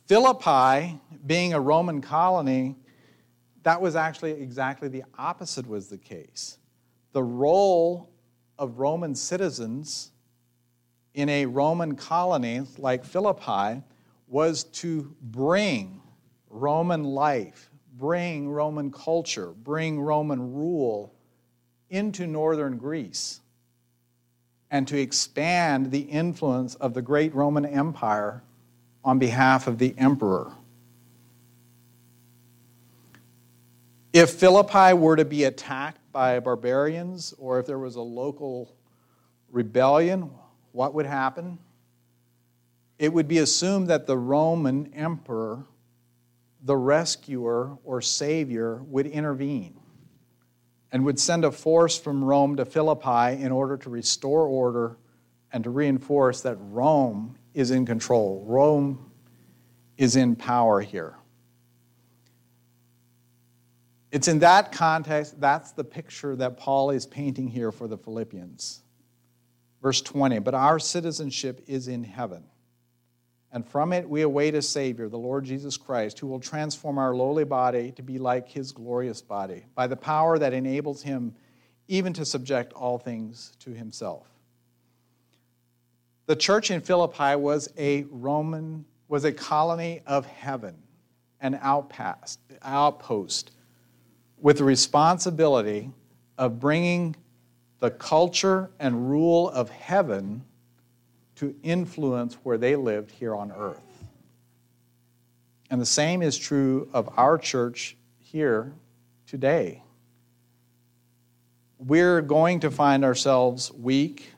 Philippi, 0.07 0.99
being 1.27 1.53
a 1.53 1.61
Roman 1.61 2.01
colony, 2.01 2.77
that 3.63 3.81
was 3.81 3.97
actually 3.97 4.33
exactly 4.33 4.89
the 4.89 5.05
opposite 5.19 5.67
was 5.67 5.89
the 5.89 5.99
case. 5.99 6.59
The 7.13 7.23
role 7.23 8.11
of 8.59 8.79
Roman 8.79 9.15
citizens 9.15 10.13
in 11.15 11.29
a 11.29 11.47
Roman 11.47 11.95
colony 11.95 12.63
like 12.79 13.05
Philippi 13.05 13.83
was 14.27 14.65
to 14.65 15.15
bring 15.21 16.01
Roman 16.49 17.05
life, 17.05 17.71
bring 17.97 18.49
Roman 18.49 18.91
culture, 18.91 19.53
bring 19.53 20.01
Roman 20.01 20.55
rule 20.55 21.15
into 21.91 22.27
northern 22.27 22.77
Greece 22.79 23.41
and 24.71 24.87
to 24.89 25.01
expand 25.01 25.91
the 25.91 26.01
influence 26.01 26.75
of 26.77 26.95
the 26.95 27.03
great 27.03 27.35
Roman 27.35 27.65
Empire 27.65 28.43
on 29.05 29.19
behalf 29.19 29.67
of 29.67 29.79
the 29.79 29.95
emperor. 29.97 30.53
If 34.13 34.31
Philippi 34.31 34.95
were 34.95 35.17
to 35.17 35.25
be 35.25 35.45
attacked 35.45 36.01
by 36.13 36.41
barbarians 36.41 37.35
or 37.39 37.61
if 37.61 37.67
there 37.67 37.79
was 37.79 37.97
a 37.97 38.03
local 38.03 38.75
rebellion, 39.51 40.31
what 40.73 40.95
would 40.95 41.07
happen? 41.07 41.59
It 42.99 43.13
would 43.13 43.29
be 43.29 43.39
assumed 43.39 43.89
that 43.89 44.07
the 44.07 44.19
Roman 44.19 44.93
emperor, 44.93 45.65
the 46.63 46.77
rescuer 46.77 47.79
or 47.85 48.03
savior, 48.03 48.83
would 48.85 49.07
intervene 49.07 49.78
and 50.93 51.05
would 51.05 51.19
send 51.19 51.45
a 51.45 51.51
force 51.51 51.99
from 51.99 52.25
Rome 52.25 52.57
to 52.57 52.65
Philippi 52.65 53.43
in 53.43 53.53
order 53.53 53.77
to 53.77 53.91
restore 53.91 54.47
order 54.47 54.97
and 55.53 55.65
to 55.65 55.71
reinforce 55.71 56.41
that 56.43 56.57
Rome 56.57 57.37
is 57.55 57.71
in 57.71 57.85
control. 57.85 58.45
Rome 58.47 59.11
is 59.97 60.17
in 60.17 60.37
power 60.37 60.81
here. 60.81 61.17
It's 64.11 64.29
in 64.29 64.39
that 64.39 64.73
context, 64.73 65.39
that's 65.39 65.73
the 65.73 65.85
picture 65.85 66.35
that 66.37 66.57
Paul 66.57 66.91
is 66.91 67.05
painting 67.05 67.49
here 67.49 67.71
for 67.71 67.87
the 67.87 67.99
Philippians. 67.99 68.81
Verse 69.83 70.01
20, 70.01 70.39
but 70.39 70.55
our 70.55 70.79
citizenship 70.79 71.63
is 71.67 71.89
in 71.89 72.05
heaven 72.05 72.45
and 73.53 73.67
from 73.67 73.93
it 73.93 74.09
we 74.09 74.23
await 74.23 74.55
a 74.55 74.63
Savior, 74.63 75.09
the 75.09 75.19
Lord 75.19 75.45
Jesus 75.45 75.77
Christ, 75.77 76.19
who 76.19 76.27
will 76.27 76.41
transform 76.41 76.99
our 76.99 77.15
lowly 77.15 77.45
body 77.45 77.93
to 77.93 78.03
be 78.03 78.19
like 78.19 78.49
his 78.49 78.73
glorious 78.73 79.23
body, 79.23 79.65
by 79.75 79.87
the 79.87 79.97
power 79.97 80.39
that 80.39 80.53
enables 80.53 81.03
him 81.03 81.35
even 81.89 82.13
to 82.13 82.25
subject 82.25 82.73
all 82.75 82.99
things 82.99 83.53
to 83.61 83.71
himself. 83.71 84.27
The 86.27 86.37
church 86.37 86.71
in 86.71 86.83
Philippi 86.83 87.37
was 87.37 87.73
a 87.79 88.03
Roman, 88.11 88.85
was 89.09 89.25
a 89.25 89.33
colony 89.33 90.03
of 90.07 90.27
heaven, 90.27 90.77
an 91.41 91.59
outpost, 91.63 92.41
outpost 92.63 93.53
with 94.39 94.59
the 94.59 94.65
responsibility 94.65 95.91
of 96.37 96.61
bringing 96.61 97.17
the 97.81 97.91
culture 97.91 98.71
and 98.79 99.09
rule 99.09 99.49
of 99.49 99.71
heaven 99.71 100.45
to 101.39 101.55
influence 101.63 102.35
where 102.43 102.59
they 102.59 102.77
lived 102.77 103.11
here 103.11 103.35
on 103.35 103.53
earth. 103.53 103.81
And 105.71 105.81
the 105.81 105.87
same 105.87 106.23
is 106.23 106.37
true 106.37 106.89
of 106.93 107.09
our 107.17 107.39
church 107.39 107.97
here 108.19 108.73
today. 109.27 109.83
We're 111.79 112.23
going 112.23 112.61
to 112.61 112.71
find 112.71 113.05
ourselves 113.05 113.73
weak 113.73 114.33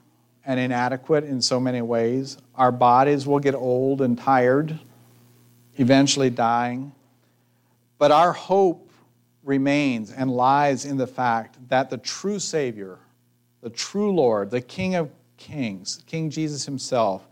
and 0.45 0.61
inadequate 0.61 1.25
in 1.25 1.41
so 1.41 1.59
many 1.59 1.81
ways. 1.81 2.37
Our 2.55 2.73
bodies 2.73 3.27
will 3.27 3.39
get 3.39 3.55
old 3.55 4.03
and 4.03 4.19
tired, 4.19 4.79
eventually 5.77 6.29
dying. 6.29 6.93
But 7.99 8.11
our 8.11 8.33
hope 8.33 8.91
remains 9.43 10.13
and 10.13 10.31
lies 10.31 10.85
in 10.85 10.97
the 10.97 11.07
fact 11.07 11.57
that 11.69 11.89
the 11.89 11.99
true 11.99 12.39
Savior, 12.39 12.99
the 13.63 13.71
true 13.71 14.13
Lord, 14.13 14.51
the 14.51 14.61
King 14.61 14.97
of 14.97 15.11
kings, 15.41 16.05
King 16.07 16.31
Jesus 16.31 16.65
himself, 16.65 17.27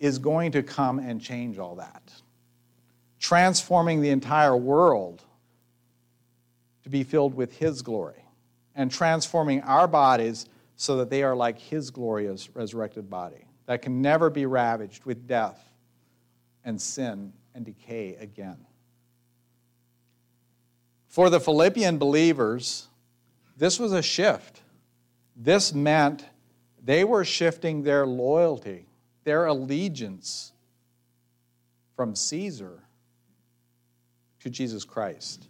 is 0.00 0.18
going 0.18 0.50
to 0.52 0.62
come 0.64 0.98
and 0.98 1.20
change 1.20 1.58
all 1.58 1.76
that, 1.76 2.12
transforming 3.20 4.00
the 4.00 4.10
entire 4.10 4.56
world 4.56 5.22
to 6.82 6.88
be 6.88 7.04
filled 7.04 7.34
with 7.34 7.56
his 7.58 7.82
glory, 7.82 8.24
and 8.74 8.90
transforming 8.90 9.60
our 9.62 9.86
bodies 9.86 10.46
so 10.74 10.96
that 10.96 11.10
they 11.10 11.22
are 11.22 11.36
like 11.36 11.58
his 11.58 11.90
glorious 11.90 12.48
resurrected 12.54 13.10
body 13.10 13.44
that 13.66 13.82
can 13.82 14.00
never 14.00 14.30
be 14.30 14.46
ravaged 14.46 15.04
with 15.04 15.26
death 15.28 15.62
and 16.64 16.80
sin 16.80 17.32
and 17.54 17.64
decay 17.64 18.16
again. 18.20 18.56
For 21.08 21.28
the 21.28 21.40
Philippian 21.40 21.98
believers, 21.98 22.86
this 23.56 23.78
was 23.78 23.92
a 23.92 24.02
shift. 24.02 24.62
This 25.36 25.74
meant 25.74 26.24
they 26.84 27.04
were 27.04 27.24
shifting 27.24 27.82
their 27.82 28.06
loyalty, 28.06 28.86
their 29.24 29.46
allegiance 29.46 30.52
from 31.96 32.14
Caesar 32.14 32.84
to 34.40 34.50
Jesus 34.50 34.84
Christ, 34.84 35.48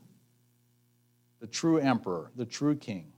the 1.40 1.46
true 1.46 1.78
emperor, 1.78 2.30
the 2.36 2.46
true 2.46 2.74
king. 2.74 3.12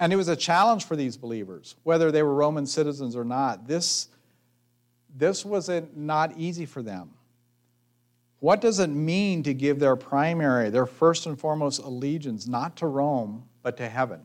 And 0.00 0.12
it 0.12 0.16
was 0.16 0.28
a 0.28 0.36
challenge 0.36 0.84
for 0.84 0.94
these 0.94 1.16
believers, 1.16 1.74
whether 1.82 2.12
they 2.12 2.22
were 2.22 2.34
Roman 2.34 2.66
citizens 2.66 3.16
or 3.16 3.24
not. 3.24 3.66
This, 3.66 4.08
this 5.14 5.44
was 5.44 5.68
not 5.94 6.36
easy 6.36 6.66
for 6.66 6.82
them. 6.82 7.10
What 8.40 8.60
does 8.60 8.78
it 8.78 8.90
mean 8.90 9.42
to 9.42 9.52
give 9.52 9.80
their 9.80 9.96
primary, 9.96 10.70
their 10.70 10.86
first 10.86 11.26
and 11.26 11.38
foremost 11.38 11.82
allegiance, 11.82 12.46
not 12.46 12.76
to 12.76 12.86
Rome, 12.86 13.48
but 13.62 13.76
to 13.78 13.88
heaven? 13.88 14.20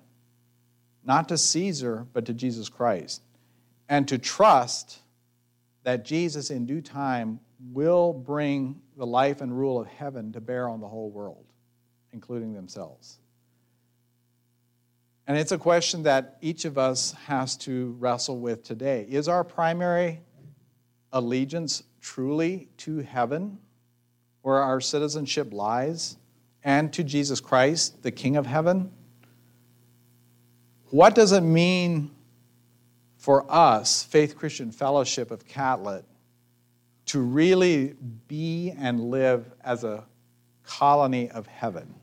Not 1.06 1.30
to 1.30 1.38
Caesar, 1.38 2.08
but 2.14 2.26
to 2.26 2.34
Jesus 2.34 2.70
Christ 2.70 3.22
and 3.90 4.08
to 4.08 4.18
trust 4.18 5.00
that 5.84 6.06
Jesus 6.06 6.50
in 6.50 6.66
due 6.66 6.82
time 6.82 7.40
will 7.72 8.14
bring 8.14 8.82
the 8.98 9.06
life 9.06 9.42
and 9.42 9.58
rule 9.58 9.80
of 9.80 9.88
heaven 9.88 10.32
to 10.34 10.42
bear 10.42 10.70
on 10.70 10.80
the 10.80 10.88
whole 10.88 11.10
world, 11.10 11.46
including 12.12 12.54
themselves. 12.54 13.20
And 15.28 15.38
it's 15.38 15.52
a 15.52 15.58
question 15.58 16.04
that 16.04 16.38
each 16.42 16.66
of 16.66 16.78
us 16.78 17.14
has 17.28 17.56
to 17.58 17.96
wrestle 18.00 18.40
with 18.40 18.64
today. 18.64 19.06
Is 19.10 19.28
our 19.28 19.44
primary 19.44 20.22
allegiance 21.12 21.84
truly 22.02 22.70
to 22.78 23.00
heaven, 23.00 23.58
where 24.42 24.58
our 24.58 24.82
citizenship 24.82 25.54
lies, 25.54 26.18
and 26.64 26.92
to 26.94 27.04
Jesus 27.04 27.40
Christ, 27.40 28.04
the 28.04 28.12
King 28.12 28.36
of 28.36 28.46
heaven? 28.46 28.92
What 30.94 31.16
does 31.16 31.32
it 31.32 31.42
mean 31.42 32.12
for 33.18 33.52
us, 33.52 34.04
Faith 34.04 34.38
Christian 34.38 34.72
Fellowship 34.72 35.32
of 35.32 35.44
Catlett, 35.44 36.06
to 37.08 37.20
really 37.20 37.96
be 38.28 38.70
and 38.70 39.10
live 39.10 39.52
as 39.64 39.84
a 39.84 40.04
colony 40.62 41.32
of 41.32 41.48
heaven. 41.48 41.96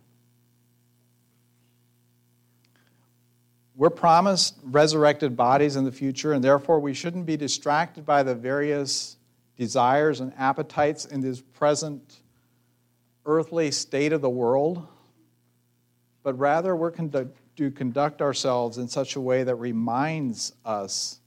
We're 3.76 3.90
promised 3.90 4.56
resurrected 4.64 5.36
bodies 5.36 5.76
in 5.76 5.84
the 5.84 5.92
future, 5.92 6.32
and 6.32 6.42
therefore 6.42 6.80
we 6.80 6.92
shouldn't 6.92 7.26
be 7.26 7.36
distracted 7.36 8.04
by 8.04 8.24
the 8.24 8.34
various 8.34 9.18
desires 9.56 10.18
and 10.18 10.32
appetites 10.36 11.04
in 11.04 11.20
this 11.20 11.40
present 11.40 12.22
earthly 13.24 13.70
state 13.70 14.12
of 14.12 14.20
the 14.20 14.28
world, 14.28 14.84
but 16.24 16.36
rather 16.36 16.74
we're 16.74 16.90
to 17.60 17.70
conduct 17.70 18.22
ourselves 18.22 18.78
in 18.78 18.88
such 18.88 19.16
a 19.16 19.20
way 19.20 19.42
that 19.42 19.54
reminds 19.56 20.54
us, 20.64 21.20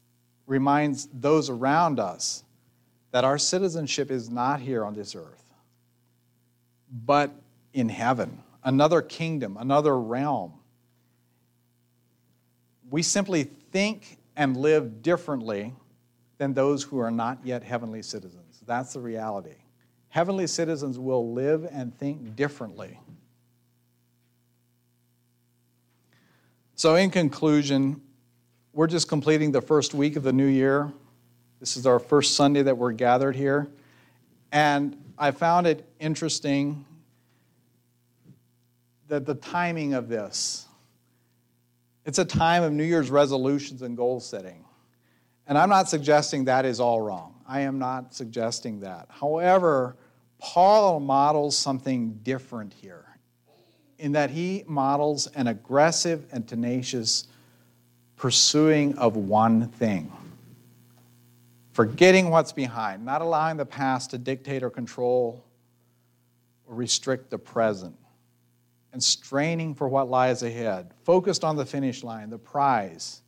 reminds 0.47 1.07
those 1.13 1.47
around 1.47 1.99
us, 1.99 2.43
that 3.11 3.23
our 3.23 3.37
citizenship 3.37 4.09
is 4.09 4.31
not 4.31 4.59
here 4.59 4.83
on 4.83 4.95
this 4.95 5.13
earth, 5.13 5.43
but 7.05 7.29
in 7.71 7.87
heaven, 7.87 8.41
another 8.63 8.99
kingdom, 8.99 9.57
another 9.59 9.95
realm. 9.99 10.53
We 12.89 13.03
simply 13.03 13.43
think 13.43 14.17
and 14.35 14.57
live 14.57 15.03
differently 15.03 15.71
than 16.39 16.55
those 16.55 16.81
who 16.81 16.97
are 16.97 17.11
not 17.11 17.37
yet 17.43 17.61
heavenly 17.61 18.01
citizens. 18.01 18.59
That's 18.65 18.93
the 18.93 19.01
reality. 19.01 19.57
Heavenly 20.09 20.47
citizens 20.47 20.97
will 20.97 21.31
live 21.31 21.69
and 21.71 21.95
think 21.95 22.35
differently 22.35 22.99
So, 26.75 26.95
in 26.95 27.11
conclusion, 27.11 28.01
we're 28.73 28.87
just 28.87 29.07
completing 29.07 29.51
the 29.51 29.61
first 29.61 29.93
week 29.93 30.15
of 30.15 30.23
the 30.23 30.33
new 30.33 30.47
year. 30.47 30.91
This 31.59 31.77
is 31.77 31.85
our 31.85 31.99
first 31.99 32.35
Sunday 32.35 32.63
that 32.63 32.77
we're 32.77 32.93
gathered 32.93 33.35
here. 33.35 33.67
And 34.51 34.97
I 35.15 35.31
found 35.31 35.67
it 35.67 35.87
interesting 35.99 36.83
that 39.07 39.27
the 39.27 39.35
timing 39.35 39.93
of 39.93 40.09
this. 40.09 40.65
It's 42.05 42.17
a 42.17 42.25
time 42.25 42.63
of 42.63 42.73
New 42.73 42.83
Year's 42.83 43.11
resolutions 43.11 43.83
and 43.83 43.95
goal 43.95 44.19
setting. 44.19 44.65
And 45.45 45.57
I'm 45.59 45.69
not 45.69 45.89
suggesting 45.89 46.45
that 46.45 46.65
is 46.65 46.79
all 46.79 47.01
wrong. 47.01 47.35
I 47.47 47.61
am 47.61 47.77
not 47.77 48.15
suggesting 48.15 48.79
that. 48.79 49.07
However, 49.09 49.95
Paul 50.39 50.99
models 50.99 51.55
something 51.55 52.19
different 52.23 52.73
here 52.73 53.12
in 54.03 54.11
that 54.11 54.31
he 54.31 54.65
models 54.67 55.27
an 55.27 55.47
aggressive 55.47 56.25
and 56.33 56.45
tenacious 56.45 57.25
pursuing 58.17 58.97
of 58.97 59.15
one 59.15 59.69
thing. 59.69 60.11
Forgetting 61.71 62.29
what's 62.29 62.51
behind, 62.51 63.05
not 63.05 63.21
allowing 63.21 63.55
the 63.55 63.65
past 63.65 64.11
to 64.11 64.17
dictate 64.17 64.61
or 64.61 64.69
control 64.69 65.41
or 66.67 66.75
restrict 66.75 67.29
the 67.29 67.37
present, 67.37 67.95
and 68.91 69.01
straining 69.01 69.73
for 69.73 69.87
what 69.87 70.09
lies 70.09 70.43
ahead, 70.43 70.91
focused 71.05 71.45
on 71.45 71.55
the 71.55 71.65
finish 71.65 72.03
line, 72.03 72.29
the 72.29 72.37
prize, 72.37 73.21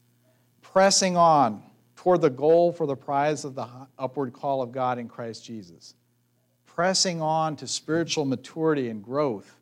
pressing 0.61 1.15
on 1.15 1.63
toward 1.95 2.19
the 2.19 2.29
goal 2.29 2.73
for 2.73 2.85
the 2.85 2.97
prize 2.97 3.45
of 3.45 3.55
the 3.55 3.65
upward 3.97 4.33
call 4.33 4.61
of 4.61 4.73
God 4.73 4.99
in 4.99 5.07
Christ 5.07 5.45
Jesus, 5.45 5.93
pressing 6.65 7.21
on 7.21 7.55
to 7.55 7.65
spiritual 7.65 8.25
maturity 8.25 8.89
and 8.89 9.01
growth, 9.01 9.55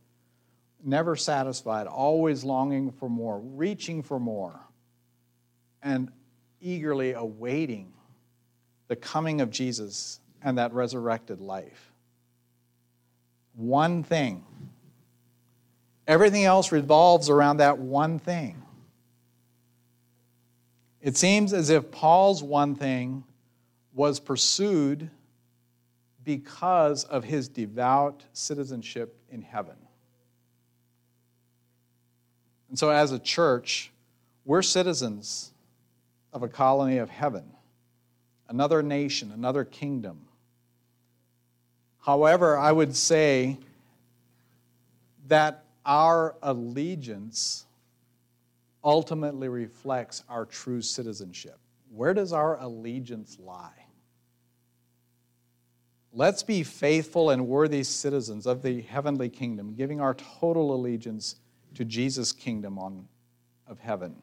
never 0.83 1.15
satisfied, 1.15 1.87
always 1.87 2.43
longing 2.43 2.91
for 2.91 3.09
more, 3.09 3.39
reaching 3.39 4.03
for 4.03 4.19
more, 4.19 4.59
and 5.81 6.11
eagerly 6.61 7.13
awaiting 7.13 7.93
the 8.87 8.95
coming 8.95 9.41
of 9.41 9.49
Jesus 9.49 10.19
and 10.41 10.57
that 10.57 10.73
resurrected 10.73 11.39
life. 11.39 11.91
One 13.55 14.03
thing. 14.03 14.43
Everything 16.07 16.43
else 16.43 16.71
revolves 16.71 17.29
around 17.29 17.57
that 17.57 17.77
one 17.77 18.19
thing. 18.19 18.61
It 21.01 21.17
seems 21.17 21.53
as 21.53 21.69
if 21.69 21.91
Paul's 21.91 22.41
one 22.41 22.75
thing 22.75 23.23
was 23.93 24.19
pursued 24.19 25.09
because 26.23 27.03
of 27.03 27.23
his 27.23 27.49
devout 27.49 28.23
citizenship 28.33 29.17
in 29.29 29.41
heaven. 29.41 29.75
And 32.73 32.79
so, 32.79 32.89
as 32.89 33.11
a 33.11 33.19
church, 33.19 33.91
we're 34.45 34.63
citizens 34.63 35.51
of 36.33 36.41
a 36.41 36.47
colony 36.47 36.97
of 36.97 37.07
heaven, 37.07 37.43
another 38.49 38.81
nation, 38.81 39.31
another 39.31 39.63
kingdom. 39.63 40.21
However, 41.99 42.57
I 42.57 42.71
would 42.71 42.95
say 42.95 43.59
that 45.27 45.65
our 45.85 46.33
allegiance 46.41 47.67
ultimately 48.83 49.49
reflects 49.49 50.23
our 50.27 50.43
true 50.43 50.81
citizenship. 50.81 51.59
Where 51.91 52.15
does 52.15 52.33
our 52.33 52.59
allegiance 52.59 53.37
lie? 53.39 53.85
Let's 56.11 56.41
be 56.41 56.63
faithful 56.63 57.29
and 57.29 57.47
worthy 57.47 57.83
citizens 57.83 58.47
of 58.47 58.63
the 58.63 58.81
heavenly 58.81 59.29
kingdom, 59.29 59.75
giving 59.75 60.01
our 60.01 60.15
total 60.15 60.73
allegiance 60.73 61.35
to 61.75 61.85
Jesus' 61.85 62.31
kingdom 62.31 62.77
on, 62.77 63.07
of 63.67 63.79
heaven. 63.79 64.15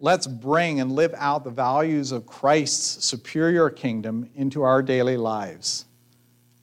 Let's 0.00 0.26
bring 0.26 0.80
and 0.80 0.92
live 0.92 1.14
out 1.16 1.44
the 1.44 1.50
values 1.50 2.12
of 2.12 2.26
Christ's 2.26 3.04
superior 3.04 3.70
kingdom 3.70 4.28
into 4.34 4.62
our 4.62 4.82
daily 4.82 5.16
lives, 5.16 5.84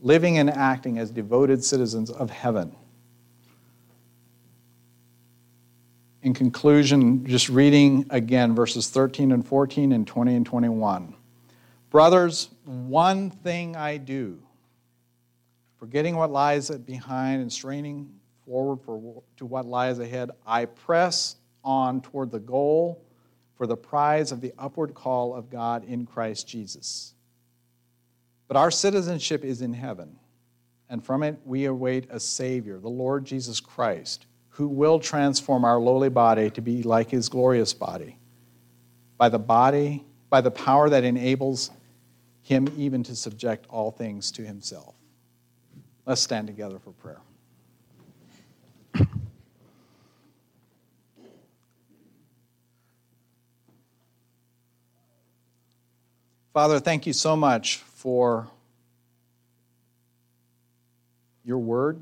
living 0.01 0.38
and 0.38 0.49
acting 0.49 0.97
as 0.97 1.10
devoted 1.10 1.64
citizens 1.64 2.10
of 2.10 2.30
heaven. 2.30 2.76
in 6.22 6.34
conclusion, 6.34 7.26
just 7.26 7.49
reading 7.49 8.05
again 8.10 8.53
verses 8.53 8.89
13 8.89 9.32
and 9.32 9.45
14 9.45 9.91
and 9.91 10.05
20 10.05 10.36
and 10.36 10.45
21. 10.45 11.16
Brothers, 11.89 12.49
one 12.66 13.30
thing 13.30 13.76
I 13.76 13.97
do, 13.97 14.39
forgetting 15.78 16.16
what 16.16 16.30
lies 16.32 16.70
behind 16.70 17.41
and 17.41 17.51
straining 17.51 18.14
forward 18.50 18.82
for, 18.82 19.22
to 19.38 19.45
what 19.45 19.66
lies 19.66 20.00
ahead, 20.00 20.32
I 20.45 20.66
press 20.66 21.36
on 21.64 22.02
toward 22.02 22.32
the 22.32 22.39
goal 22.39 23.06
for 23.56 23.68
the 23.68 23.78
prize 23.78 24.32
of 24.32 24.41
the 24.41 24.54
upward 24.58 24.95
call 24.95 25.36
of 25.36 25.50
God 25.52 25.84
in 25.86 26.08
Christ 26.08 26.47
Jesus. 26.47 27.14
But 28.47 28.58
our 28.58 28.72
citizenship 28.72 29.45
is 29.45 29.62
in 29.62 29.74
heaven, 29.74 30.18
and 30.89 31.06
from 31.06 31.22
it 31.22 31.38
we 31.45 31.66
await 31.66 32.08
a 32.10 32.20
Savior, 32.20 32.80
the 32.80 32.89
Lord 32.89 33.24
Jesus 33.26 33.60
Christ 33.60 34.26
who 34.60 34.68
will 34.68 35.00
transform 35.00 35.64
our 35.64 35.80
lowly 35.80 36.10
body 36.10 36.50
to 36.50 36.60
be 36.62 36.84
like 36.84 37.10
his 37.10 37.30
glorious 37.30 37.74
body 37.74 38.18
by 39.18 39.30
the 39.30 39.39
body 39.39 40.04
by 40.30 40.41
the 40.41 40.52
power 40.52 40.89
that 40.89 41.06
enables 41.06 41.72
him 42.41 42.68
even 42.76 43.02
to 43.02 43.16
subject 43.16 43.66
all 43.70 43.89
things 43.89 44.34
to 44.34 44.41
himself 44.41 44.95
let's 46.06 46.20
stand 46.20 46.45
together 46.45 46.78
for 46.78 46.91
prayer 46.91 47.22
father 56.60 56.78
thank 56.78 57.07
you 57.07 57.14
so 57.14 57.38
much 57.38 57.78
for 57.78 58.45
your 61.45 61.57
word 61.57 62.01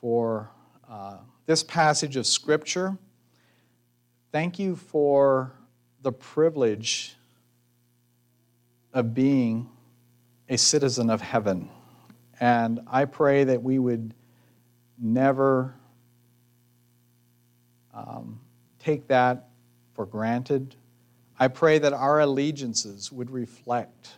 for 0.00 0.50
uh, 0.90 1.18
this 1.46 1.62
passage 1.62 2.16
of 2.16 2.26
Scripture. 2.26 2.98
Thank 4.32 4.58
you 4.58 4.74
for 4.74 5.52
the 6.02 6.10
privilege 6.10 7.14
of 8.92 9.14
being 9.14 9.68
a 10.48 10.58
citizen 10.58 11.08
of 11.08 11.20
heaven. 11.20 11.70
And 12.40 12.80
I 12.88 13.04
pray 13.04 13.44
that 13.44 13.62
we 13.62 13.78
would 13.78 14.14
never 14.98 15.76
um, 17.94 18.40
take 18.80 19.06
that 19.06 19.50
for 19.94 20.06
granted. 20.06 20.74
I 21.40 21.48
pray 21.48 21.80
that 21.80 21.92
our 21.92 22.20
allegiances 22.20 23.10
would 23.10 23.30
reflect 23.30 24.10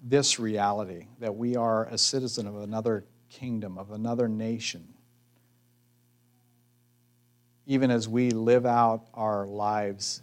this 0.00 0.38
reality 0.38 1.06
that 1.18 1.34
we 1.34 1.56
are 1.56 1.86
a 1.86 1.98
citizen 1.98 2.46
of 2.46 2.56
another 2.56 3.04
kingdom, 3.28 3.78
of 3.78 3.90
another 3.90 4.28
nation 4.28 4.92
even 7.66 7.90
as 7.90 8.08
we 8.08 8.30
live 8.30 8.66
out 8.66 9.06
our 9.14 9.46
lives 9.46 10.22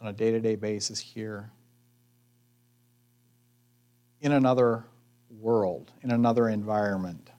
on 0.00 0.08
a 0.08 0.12
day 0.12 0.30
to 0.30 0.40
day 0.40 0.54
basis 0.54 1.00
here 1.00 1.50
in 4.20 4.32
another 4.32 4.84
world, 5.40 5.90
in 6.02 6.10
another 6.10 6.48
environment. 6.48 7.30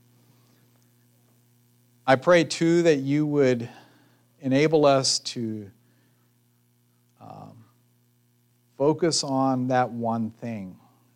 I 2.07 2.15
pray 2.15 2.43
too 2.43 2.83
that 2.83 2.97
you 2.97 3.25
would 3.25 3.69
enable 4.41 4.85
us 4.85 5.19
to 5.19 5.69
um, 7.21 7.65
focus 8.79 9.25
on 9.25 9.67
that 9.67 9.91
one 9.91 10.31
thing 10.31 10.73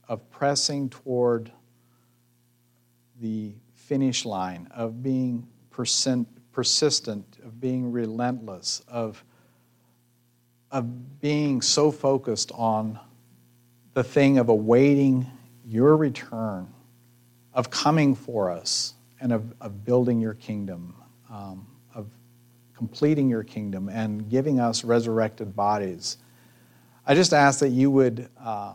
of 0.10 0.30
pressing 0.30 0.90
toward 0.90 1.50
the 3.22 3.54
finish 3.74 4.26
line, 4.26 4.68
of 4.76 5.02
being 5.02 5.48
percent, 5.70 6.28
persistent, 6.52 7.38
of 7.42 7.62
being 7.62 7.90
relentless, 7.90 8.82
of, 8.90 9.24
of 10.72 11.22
being 11.22 11.62
so 11.62 11.90
focused 11.90 12.52
on 12.52 13.00
the 13.94 14.04
thing 14.04 14.40
of 14.40 14.50
awaiting 14.50 15.26
your 15.66 15.96
return, 15.96 16.68
of 17.54 17.70
coming 17.70 18.14
for 18.14 18.52
us, 18.52 18.94
and 19.22 19.32
of, 19.32 19.54
of 19.62 19.86
building 19.86 20.20
your 20.20 20.34
kingdom, 20.34 20.94
um, 21.32 21.66
of 21.96 22.08
completing 22.76 23.30
your 23.30 23.44
kingdom, 23.44 23.88
and 23.88 24.30
giving 24.30 24.60
us 24.60 24.84
resurrected 24.84 25.56
bodies. 25.56 26.18
I 27.06 27.16
just 27.16 27.34
ask 27.34 27.60
that 27.60 27.70
you 27.70 27.92
would, 27.92 28.30
uh, 28.40 28.74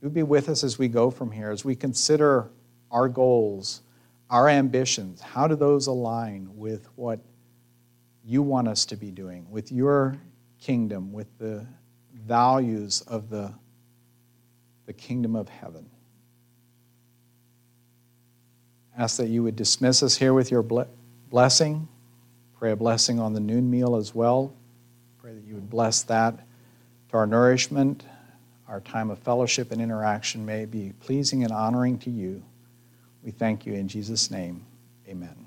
you 0.00 0.06
would 0.06 0.14
be 0.14 0.22
with 0.22 0.48
us 0.48 0.62
as 0.64 0.78
we 0.78 0.88
go 0.88 1.10
from 1.10 1.32
here, 1.32 1.50
as 1.50 1.64
we 1.64 1.74
consider 1.74 2.50
our 2.90 3.08
goals 3.08 3.82
our 4.30 4.48
ambitions, 4.48 5.20
how 5.20 5.46
do 5.46 5.54
those 5.54 5.86
align 5.86 6.48
with 6.56 6.88
what 6.96 7.20
you 8.24 8.42
want 8.42 8.68
us 8.68 8.86
to 8.86 8.96
be 8.96 9.10
doing, 9.10 9.46
with 9.50 9.70
your 9.70 10.18
kingdom, 10.58 11.12
with 11.12 11.26
the 11.38 11.66
values 12.12 13.02
of 13.02 13.28
the, 13.28 13.52
the 14.86 14.92
kingdom 14.92 15.36
of 15.36 15.48
heaven? 15.48 15.88
Ask 18.96 19.18
that 19.18 19.28
you 19.28 19.42
would 19.42 19.56
dismiss 19.56 20.02
us 20.02 20.16
here 20.16 20.32
with 20.32 20.50
your 20.50 20.64
blessing. 21.30 21.88
Pray 22.58 22.72
a 22.72 22.76
blessing 22.76 23.20
on 23.20 23.34
the 23.34 23.40
noon 23.40 23.70
meal 23.70 23.96
as 23.96 24.14
well. 24.14 24.54
pray 25.18 25.34
that 25.34 25.44
you 25.44 25.54
would 25.54 25.68
bless 25.68 26.02
that 26.04 26.40
our 27.14 27.26
nourishment, 27.26 28.04
our 28.68 28.80
time 28.80 29.10
of 29.10 29.18
fellowship 29.18 29.72
and 29.72 29.80
interaction 29.80 30.44
may 30.44 30.64
be 30.64 30.92
pleasing 31.00 31.44
and 31.44 31.52
honoring 31.52 31.98
to 31.98 32.10
you. 32.10 32.42
We 33.22 33.30
thank 33.30 33.66
you 33.66 33.74
in 33.74 33.88
Jesus' 33.88 34.30
name. 34.30 34.66
Amen. 35.08 35.43